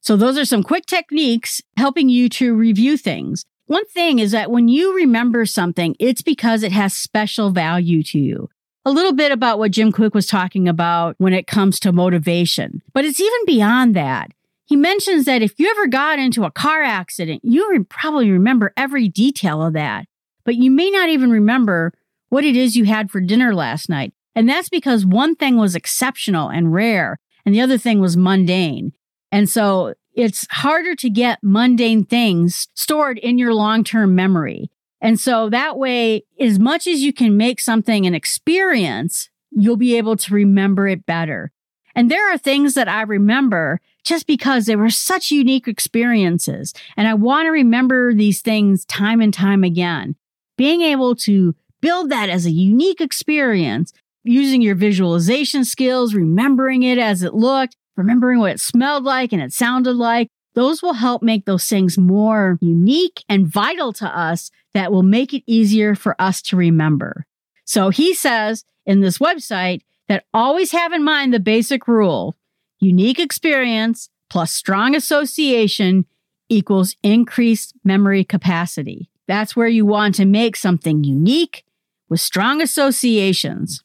So 0.00 0.16
those 0.16 0.38
are 0.38 0.46
some 0.46 0.62
quick 0.62 0.86
techniques 0.86 1.60
helping 1.76 2.08
you 2.08 2.30
to 2.30 2.54
review 2.54 2.96
things. 2.96 3.44
One 3.68 3.84
thing 3.84 4.18
is 4.18 4.30
that 4.30 4.50
when 4.50 4.68
you 4.68 4.96
remember 4.96 5.44
something, 5.44 5.94
it's 6.00 6.22
because 6.22 6.62
it 6.62 6.72
has 6.72 6.96
special 6.96 7.50
value 7.50 8.02
to 8.04 8.18
you. 8.18 8.48
A 8.86 8.90
little 8.90 9.12
bit 9.12 9.30
about 9.30 9.58
what 9.58 9.72
Jim 9.72 9.92
Kwik 9.92 10.14
was 10.14 10.26
talking 10.26 10.66
about 10.66 11.16
when 11.18 11.34
it 11.34 11.46
comes 11.46 11.78
to 11.80 11.92
motivation, 11.92 12.80
but 12.94 13.04
it's 13.04 13.20
even 13.20 13.44
beyond 13.44 13.94
that. 13.94 14.30
He 14.64 14.74
mentions 14.74 15.26
that 15.26 15.42
if 15.42 15.60
you 15.60 15.68
ever 15.70 15.86
got 15.86 16.18
into 16.18 16.44
a 16.44 16.50
car 16.50 16.82
accident, 16.82 17.42
you 17.44 17.86
probably 17.90 18.30
remember 18.30 18.72
every 18.74 19.06
detail 19.06 19.62
of 19.62 19.74
that, 19.74 20.06
but 20.44 20.54
you 20.54 20.70
may 20.70 20.88
not 20.88 21.10
even 21.10 21.30
remember 21.30 21.92
what 22.30 22.44
it 22.44 22.56
is 22.56 22.74
you 22.74 22.84
had 22.84 23.10
for 23.10 23.20
dinner 23.20 23.54
last 23.54 23.90
night. 23.90 24.14
And 24.34 24.48
that's 24.48 24.70
because 24.70 25.04
one 25.04 25.36
thing 25.36 25.58
was 25.58 25.74
exceptional 25.74 26.48
and 26.48 26.72
rare, 26.72 27.18
and 27.44 27.54
the 27.54 27.60
other 27.60 27.76
thing 27.76 28.00
was 28.00 28.16
mundane. 28.16 28.94
And 29.30 29.46
so 29.46 29.92
it's 30.18 30.48
harder 30.50 30.96
to 30.96 31.08
get 31.08 31.38
mundane 31.44 32.04
things 32.04 32.66
stored 32.74 33.18
in 33.18 33.38
your 33.38 33.54
long 33.54 33.84
term 33.84 34.16
memory. 34.16 34.68
And 35.00 35.18
so 35.18 35.48
that 35.50 35.78
way, 35.78 36.24
as 36.40 36.58
much 36.58 36.88
as 36.88 37.02
you 37.02 37.12
can 37.12 37.36
make 37.36 37.60
something 37.60 38.04
an 38.04 38.16
experience, 38.16 39.30
you'll 39.52 39.76
be 39.76 39.96
able 39.96 40.16
to 40.16 40.34
remember 40.34 40.88
it 40.88 41.06
better. 41.06 41.52
And 41.94 42.10
there 42.10 42.32
are 42.32 42.36
things 42.36 42.74
that 42.74 42.88
I 42.88 43.02
remember 43.02 43.80
just 44.02 44.26
because 44.26 44.66
they 44.66 44.74
were 44.74 44.90
such 44.90 45.30
unique 45.30 45.68
experiences. 45.68 46.74
And 46.96 47.06
I 47.06 47.14
want 47.14 47.46
to 47.46 47.50
remember 47.50 48.12
these 48.12 48.40
things 48.40 48.84
time 48.86 49.20
and 49.20 49.32
time 49.32 49.62
again. 49.62 50.16
Being 50.56 50.82
able 50.82 51.14
to 51.14 51.54
build 51.80 52.10
that 52.10 52.28
as 52.28 52.44
a 52.44 52.50
unique 52.50 53.00
experience 53.00 53.92
using 54.24 54.62
your 54.62 54.74
visualization 54.74 55.64
skills, 55.64 56.12
remembering 56.12 56.82
it 56.82 56.98
as 56.98 57.22
it 57.22 57.34
looked, 57.34 57.76
remembering 57.98 58.38
what 58.38 58.52
it 58.52 58.60
smelled 58.60 59.04
like 59.04 59.32
and 59.32 59.42
it 59.42 59.52
sounded 59.52 59.94
like, 59.94 60.28
those 60.54 60.82
will 60.82 60.94
help 60.94 61.22
make 61.22 61.44
those 61.44 61.66
things 61.66 61.98
more 61.98 62.58
unique 62.60 63.22
and 63.28 63.46
vital 63.46 63.92
to 63.94 64.06
us 64.06 64.50
that 64.72 64.90
will 64.90 65.02
make 65.02 65.34
it 65.34 65.42
easier 65.46 65.94
for 65.94 66.20
us 66.20 66.40
to 66.42 66.56
remember. 66.56 67.26
So 67.64 67.90
he 67.90 68.14
says 68.14 68.64
in 68.86 69.00
this 69.00 69.18
website 69.18 69.82
that 70.08 70.24
always 70.32 70.72
have 70.72 70.92
in 70.92 71.04
mind 71.04 71.34
the 71.34 71.40
basic 71.40 71.86
rule 71.86 72.36
unique 72.80 73.18
experience 73.18 74.08
plus 74.30 74.52
strong 74.52 74.94
association 74.94 76.06
equals 76.48 76.96
increased 77.02 77.74
memory 77.84 78.24
capacity. 78.24 79.10
That's 79.26 79.54
where 79.54 79.68
you 79.68 79.84
want 79.84 80.14
to 80.14 80.24
make 80.24 80.56
something 80.56 81.04
unique 81.04 81.64
with 82.08 82.20
strong 82.20 82.62
associations. 82.62 83.82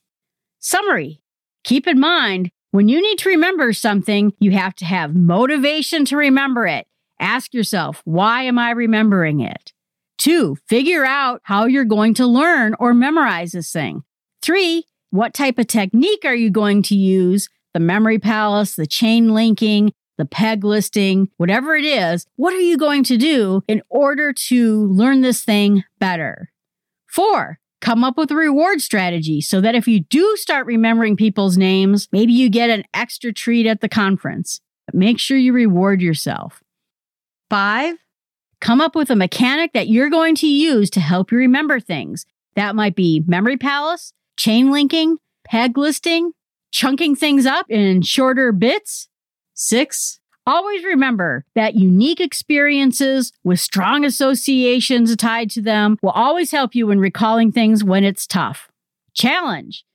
Summary 0.60 1.19
Keep 1.63 1.88
in 1.88 1.99
mind 1.99 2.52
when 2.73 2.89
you 2.89 3.03
need 3.03 3.19
to 3.19 3.29
remember 3.29 3.71
something, 3.71 4.33
you 4.39 4.49
have 4.49 4.73
to 4.73 4.86
have 4.86 5.15
motivation 5.15 6.05
to 6.05 6.17
remember 6.17 6.65
it. 6.65 6.88
Ask 7.19 7.53
yourself, 7.53 8.01
why 8.03 8.41
am 8.43 8.57
I 8.57 8.71
remembering 8.71 9.41
it? 9.41 9.71
Two, 10.17 10.57
figure 10.67 11.05
out 11.05 11.41
how 11.43 11.65
you're 11.65 11.86
going 11.86 12.15
to 12.15 12.25
learn 12.25 12.75
or 12.79 12.95
memorize 12.95 13.51
this 13.51 13.71
thing. 13.71 14.01
Three, 14.41 14.86
what 15.12 15.36
type 15.36 15.59
of 15.59 15.67
technique 15.67 16.25
are 16.25 16.33
you 16.33 16.49
going 16.49 16.81
to 16.83 16.95
use? 16.95 17.47
The 17.75 17.79
memory 17.79 18.17
palace, 18.17 18.75
the 18.75 18.88
chain 18.88 19.36
linking, 19.36 19.93
the 20.17 20.25
peg 20.25 20.63
listing, 20.63 21.29
whatever 21.38 21.75
it 21.75 21.86
is, 21.86 22.25
what 22.38 22.55
are 22.55 22.59
you 22.59 22.77
going 22.79 23.03
to 23.03 23.17
do 23.17 23.62
in 23.67 23.83
order 23.88 24.33
to 24.47 24.88
learn 24.88 25.21
this 25.21 25.43
thing 25.43 25.83
better? 25.99 26.51
Four, 27.07 27.59
Come 27.84 28.06
up 28.06 28.17
with 28.17 28.32
a 28.32 28.36
reward 28.36 28.80
strategy 28.80 29.41
so 29.41 29.60
that 29.60 29.76
if 29.76 29.89
you 29.89 30.00
do 30.00 30.38
start 30.38 30.65
remembering 30.65 31.17
people's 31.17 31.58
names, 31.58 32.08
maybe 32.13 32.32
you 32.32 32.50
get 32.50 32.69
an 32.69 32.86
extra 32.93 33.34
treat 33.34 33.67
at 33.67 33.82
the 33.82 33.89
conference. 33.89 34.62
But 34.86 34.96
make 34.96 35.19
sure 35.19 35.36
you 35.38 35.52
reward 35.52 36.02
yourself. 36.02 36.63
Five, 37.50 37.98
come 38.62 38.80
up 38.80 38.96
with 38.96 39.10
a 39.10 39.17
mechanic 39.17 39.74
that 39.74 39.89
you're 39.89 40.10
going 40.10 40.36
to 40.36 40.48
use 40.48 40.89
to 40.91 41.02
help 41.02 41.30
you 41.30 41.38
remember 41.38 41.82
things. 41.82 42.26
That 42.56 42.74
might 42.74 42.96
be 42.96 43.22
Memory 43.28 43.58
Palace, 43.58 44.13
chain 44.38 44.72
linking, 44.72 45.17
peg 45.43 45.78
listing, 45.78 46.32
chunking 46.72 47.17
things 47.17 47.46
up 47.46 47.65
in 47.69 48.02
shorter 48.02 48.54
bits. 48.54 49.10
Six, 49.56 50.22
Always 50.45 50.84
remember 50.84 51.45
that 51.56 51.75
unique 51.75 52.19
experiences 52.19 53.32
with 53.45 53.62
strong 53.62 54.03
associations 54.03 55.15
tied 55.15 55.49
to 55.51 55.62
them 55.62 55.97
will 56.01 56.12
always 56.12 56.51
help 56.51 56.75
you 56.75 56.91
in 56.91 56.99
recalling 56.99 57.51
things 57.51 57.82
when 57.84 58.03
it's 58.03 58.27
tough. 58.27 58.67
Challenge. 59.13 59.86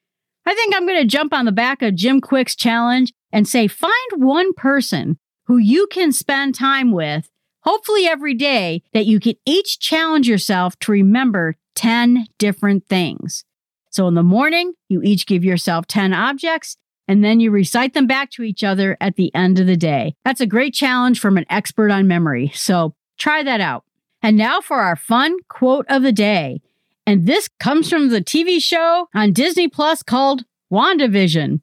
I 0.46 0.54
think 0.54 0.74
I'm 0.74 0.86
going 0.86 1.02
to 1.02 1.06
jump 1.06 1.34
on 1.34 1.44
the 1.44 1.52
back 1.52 1.82
of 1.82 1.94
Jim 1.94 2.22
Kwik's 2.22 2.56
challenge 2.56 3.12
and 3.30 3.46
say 3.46 3.68
find 3.68 3.92
one 4.16 4.54
person 4.54 5.18
who 5.48 5.58
you 5.58 5.86
can 5.88 6.12
spend 6.12 6.54
time 6.54 6.92
with, 6.92 7.28
hopefully 7.64 8.06
every 8.06 8.34
day, 8.34 8.82
that 8.94 9.04
you 9.04 9.20
can 9.20 9.34
each 9.44 9.78
challenge 9.78 10.26
yourself 10.26 10.78
to 10.78 10.92
remember 10.92 11.56
10 11.74 12.26
different 12.38 12.86
things. 12.86 13.44
So 13.90 14.08
in 14.08 14.14
the 14.14 14.22
morning, 14.22 14.72
you 14.88 15.02
each 15.02 15.26
give 15.26 15.44
yourself 15.44 15.86
10 15.86 16.14
objects 16.14 16.78
and 17.08 17.24
then 17.24 17.40
you 17.40 17.50
recite 17.50 17.94
them 17.94 18.06
back 18.06 18.30
to 18.32 18.42
each 18.42 18.62
other 18.62 18.96
at 19.00 19.16
the 19.16 19.34
end 19.34 19.58
of 19.58 19.66
the 19.66 19.76
day. 19.76 20.14
That's 20.24 20.42
a 20.42 20.46
great 20.46 20.74
challenge 20.74 21.18
from 21.18 21.38
an 21.38 21.46
expert 21.48 21.90
on 21.90 22.06
memory. 22.06 22.52
So 22.54 22.94
try 23.16 23.42
that 23.42 23.60
out. 23.60 23.84
And 24.22 24.36
now 24.36 24.60
for 24.60 24.80
our 24.80 24.94
fun 24.96 25.38
quote 25.48 25.86
of 25.88 26.02
the 26.02 26.12
day. 26.12 26.60
And 27.06 27.26
this 27.26 27.48
comes 27.58 27.88
from 27.88 28.10
the 28.10 28.20
TV 28.20 28.60
show 28.60 29.08
on 29.14 29.32
Disney 29.32 29.66
Plus 29.66 30.02
called 30.02 30.44
WandaVision. 30.70 31.62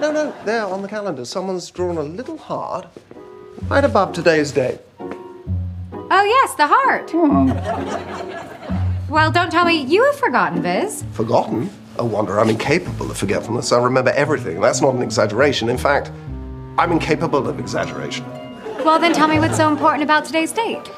No, 0.00 0.12
no, 0.12 0.34
there 0.44 0.64
on 0.64 0.82
the 0.82 0.88
calendar, 0.88 1.24
someone's 1.24 1.68
drawn 1.70 1.96
a 1.96 2.02
little 2.02 2.38
heart 2.38 2.86
right 3.68 3.84
above 3.84 4.12
today's 4.12 4.52
date. 4.52 4.78
Oh, 4.98 6.24
yes, 6.24 6.54
the 6.54 6.68
heart. 6.68 7.12
well, 9.08 9.32
don't 9.32 9.50
tell 9.50 9.64
me 9.64 9.82
you 9.82 10.04
have 10.04 10.16
forgotten, 10.16 10.62
Viz. 10.62 11.04
Forgotten? 11.12 11.70
Oh, 11.98 12.04
Wanda, 12.04 12.32
I'm 12.32 12.50
incapable 12.50 13.10
of 13.10 13.16
forgetfulness. 13.16 13.72
I 13.72 13.82
remember 13.82 14.10
everything. 14.10 14.60
That's 14.60 14.82
not 14.82 14.94
an 14.94 15.02
exaggeration. 15.02 15.68
In 15.70 15.78
fact, 15.78 16.10
I'm 16.78 16.92
incapable 16.92 17.48
of 17.48 17.58
exaggeration. 17.58 18.26
Well, 18.84 18.98
then 18.98 19.14
tell 19.14 19.28
me 19.28 19.38
what's 19.38 19.56
so 19.56 19.70
important 19.70 20.02
about 20.02 20.26
today's 20.26 20.52
date. 20.52 20.90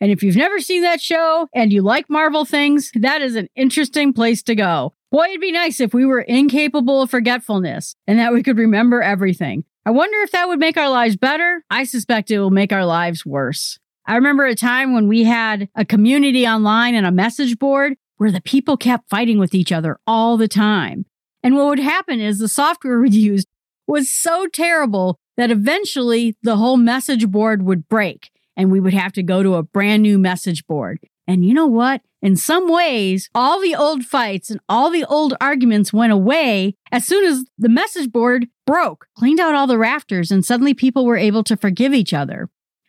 And 0.00 0.10
if 0.10 0.22
you've 0.22 0.36
never 0.36 0.60
seen 0.60 0.82
that 0.82 1.00
show 1.00 1.48
and 1.54 1.72
you 1.72 1.82
like 1.82 2.10
Marvel 2.10 2.44
things, 2.44 2.90
that 2.94 3.22
is 3.22 3.36
an 3.36 3.48
interesting 3.54 4.12
place 4.12 4.42
to 4.44 4.54
go. 4.54 4.94
Boy, 5.10 5.26
it'd 5.26 5.40
be 5.40 5.52
nice 5.52 5.80
if 5.80 5.94
we 5.94 6.04
were 6.04 6.20
incapable 6.20 7.02
of 7.02 7.10
forgetfulness 7.10 7.94
and 8.06 8.18
that 8.18 8.32
we 8.32 8.42
could 8.42 8.58
remember 8.58 9.02
everything. 9.02 9.64
I 9.86 9.90
wonder 9.90 10.18
if 10.18 10.32
that 10.32 10.48
would 10.48 10.58
make 10.58 10.76
our 10.76 10.90
lives 10.90 11.16
better. 11.16 11.64
I 11.70 11.84
suspect 11.84 12.30
it 12.30 12.40
will 12.40 12.50
make 12.50 12.72
our 12.72 12.84
lives 12.84 13.24
worse. 13.24 13.78
I 14.06 14.16
remember 14.16 14.44
a 14.46 14.54
time 14.54 14.94
when 14.94 15.08
we 15.08 15.24
had 15.24 15.68
a 15.74 15.84
community 15.84 16.46
online 16.46 16.94
and 16.94 17.06
a 17.06 17.12
message 17.12 17.58
board 17.58 17.94
where 18.18 18.30
the 18.30 18.40
people 18.40 18.76
kept 18.76 19.08
fighting 19.08 19.38
with 19.38 19.54
each 19.54 19.72
other 19.72 19.98
all 20.06 20.36
the 20.36 20.48
time. 20.48 21.06
And 21.42 21.56
what 21.56 21.66
would 21.66 21.78
happen 21.78 22.20
is 22.20 22.38
the 22.38 22.48
software 22.48 23.00
we 23.00 23.08
used 23.08 23.48
was 23.86 24.12
so 24.12 24.46
terrible 24.46 25.18
that 25.38 25.50
eventually 25.50 26.36
the 26.42 26.56
whole 26.56 26.76
message 26.76 27.26
board 27.28 27.62
would 27.62 27.88
break 27.88 28.30
and 28.56 28.70
we 28.70 28.80
would 28.80 28.92
have 28.92 29.12
to 29.12 29.22
go 29.22 29.42
to 29.42 29.54
a 29.54 29.62
brand 29.62 30.02
new 30.02 30.18
message 30.18 30.66
board. 30.66 30.98
And 31.26 31.44
you 31.44 31.54
know 31.54 31.66
what? 31.66 32.02
In 32.20 32.36
some 32.36 32.68
ways, 32.68 33.30
all 33.34 33.60
the 33.60 33.76
old 33.76 34.04
fights 34.04 34.50
and 34.50 34.60
all 34.68 34.90
the 34.90 35.04
old 35.04 35.34
arguments 35.40 35.92
went 35.92 36.12
away 36.12 36.74
as 36.90 37.06
soon 37.06 37.24
as 37.24 37.44
the 37.56 37.68
message 37.68 38.10
board 38.10 38.48
broke, 38.66 39.06
cleaned 39.16 39.38
out 39.38 39.54
all 39.54 39.68
the 39.68 39.78
rafters, 39.78 40.32
and 40.32 40.44
suddenly 40.44 40.74
people 40.74 41.06
were 41.06 41.16
able 41.16 41.44
to 41.44 41.56
forgive 41.56 41.94
each 41.94 42.12
other. 42.12 42.48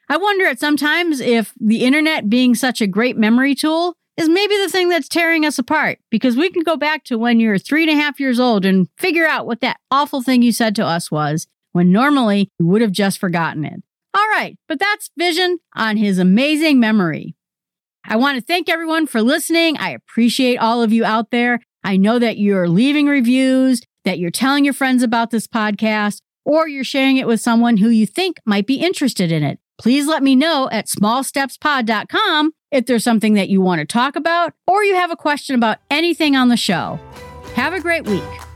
I 0.10 0.18
wonder 0.18 0.48
at 0.48 0.60
sometimes 0.60 1.20
if 1.20 1.54
the 1.60 1.84
internet 1.84 2.30
being 2.30 2.56
such 2.56 2.82
a 2.82 2.88
great 2.88 3.16
memory 3.16 3.54
tool 3.54 3.96
is 4.20 4.28
maybe 4.28 4.58
the 4.58 4.68
thing 4.68 4.90
that's 4.90 5.08
tearing 5.08 5.46
us 5.46 5.58
apart 5.58 5.98
because 6.12 6.36
we 6.36 6.50
can 6.50 6.62
go 6.64 6.76
back 6.76 7.06
to 7.06 7.18
when 7.18 7.40
you're 7.40 7.58
three 7.58 7.84
and 7.84 7.92
a 7.92 7.96
half 7.96 8.20
years 8.20 8.38
old 8.38 8.66
and 8.66 8.90
figure 8.98 9.26
out 9.26 9.46
what 9.46 9.62
that 9.62 9.80
awful 9.90 10.22
thing 10.22 10.42
you 10.42 10.52
said 10.52 10.76
to 10.76 10.86
us 10.86 11.10
was 11.10 11.48
when 11.72 11.90
normally 11.90 12.52
you 12.60 12.66
would 12.66 12.82
have 12.82 12.92
just 12.92 13.18
forgotten 13.18 13.64
it. 13.64 13.82
All 14.14 14.28
right, 14.28 14.58
but 14.68 14.78
that's 14.78 15.10
Vision 15.18 15.60
on 15.74 15.96
his 15.96 16.20
amazing 16.20 16.82
memory. 16.82 17.34
I 18.04 18.18
want 18.18 18.38
to 18.38 18.44
thank 18.44 18.68
everyone 18.68 19.08
for 19.08 19.22
listening. 19.22 19.78
I 19.78 19.92
appreciate 19.92 20.58
all 20.58 20.82
of 20.82 20.92
you 20.92 21.06
out 21.06 21.32
there. 21.32 21.62
I 21.86 21.96
know 21.96 22.20
that 22.20 22.38
you're 22.38 22.68
leaving 22.68 23.06
reviews, 23.06 23.82
that 24.04 24.20
you're 24.20 24.32
telling 24.32 24.66
your 24.66 24.74
friends 24.74 25.02
about 25.02 25.32
this 25.32 25.48
podcast, 25.48 26.20
or 26.44 26.68
you're 26.68 26.84
sharing 26.84 27.16
it 27.16 27.28
with 27.28 27.40
someone 27.40 27.78
who 27.78 27.88
you 27.88 28.06
think 28.06 28.38
might 28.46 28.68
be 28.68 28.82
interested 28.82 29.32
in 29.32 29.44
it. 29.44 29.60
Please 29.80 30.08
let 30.08 30.24
me 30.24 30.36
know 30.36 30.68
at 30.72 30.88
smallstepspod.com 30.88 32.52
if 32.72 32.86
there's 32.86 33.04
something 33.04 33.34
that 33.34 33.50
you 33.50 33.62
want 33.62 33.80
to 33.80 33.86
talk 33.86 34.16
about 34.16 34.54
or 34.68 34.84
you 34.84 34.96
have 34.96 35.12
a 35.12 35.16
question 35.16 35.56
about 35.56 35.78
anything 35.90 36.36
on 36.36 36.50
the 36.50 36.58
show. 36.58 37.00
Have 37.56 37.74
a 37.74 37.80
great 37.80 38.06
week. 38.06 38.49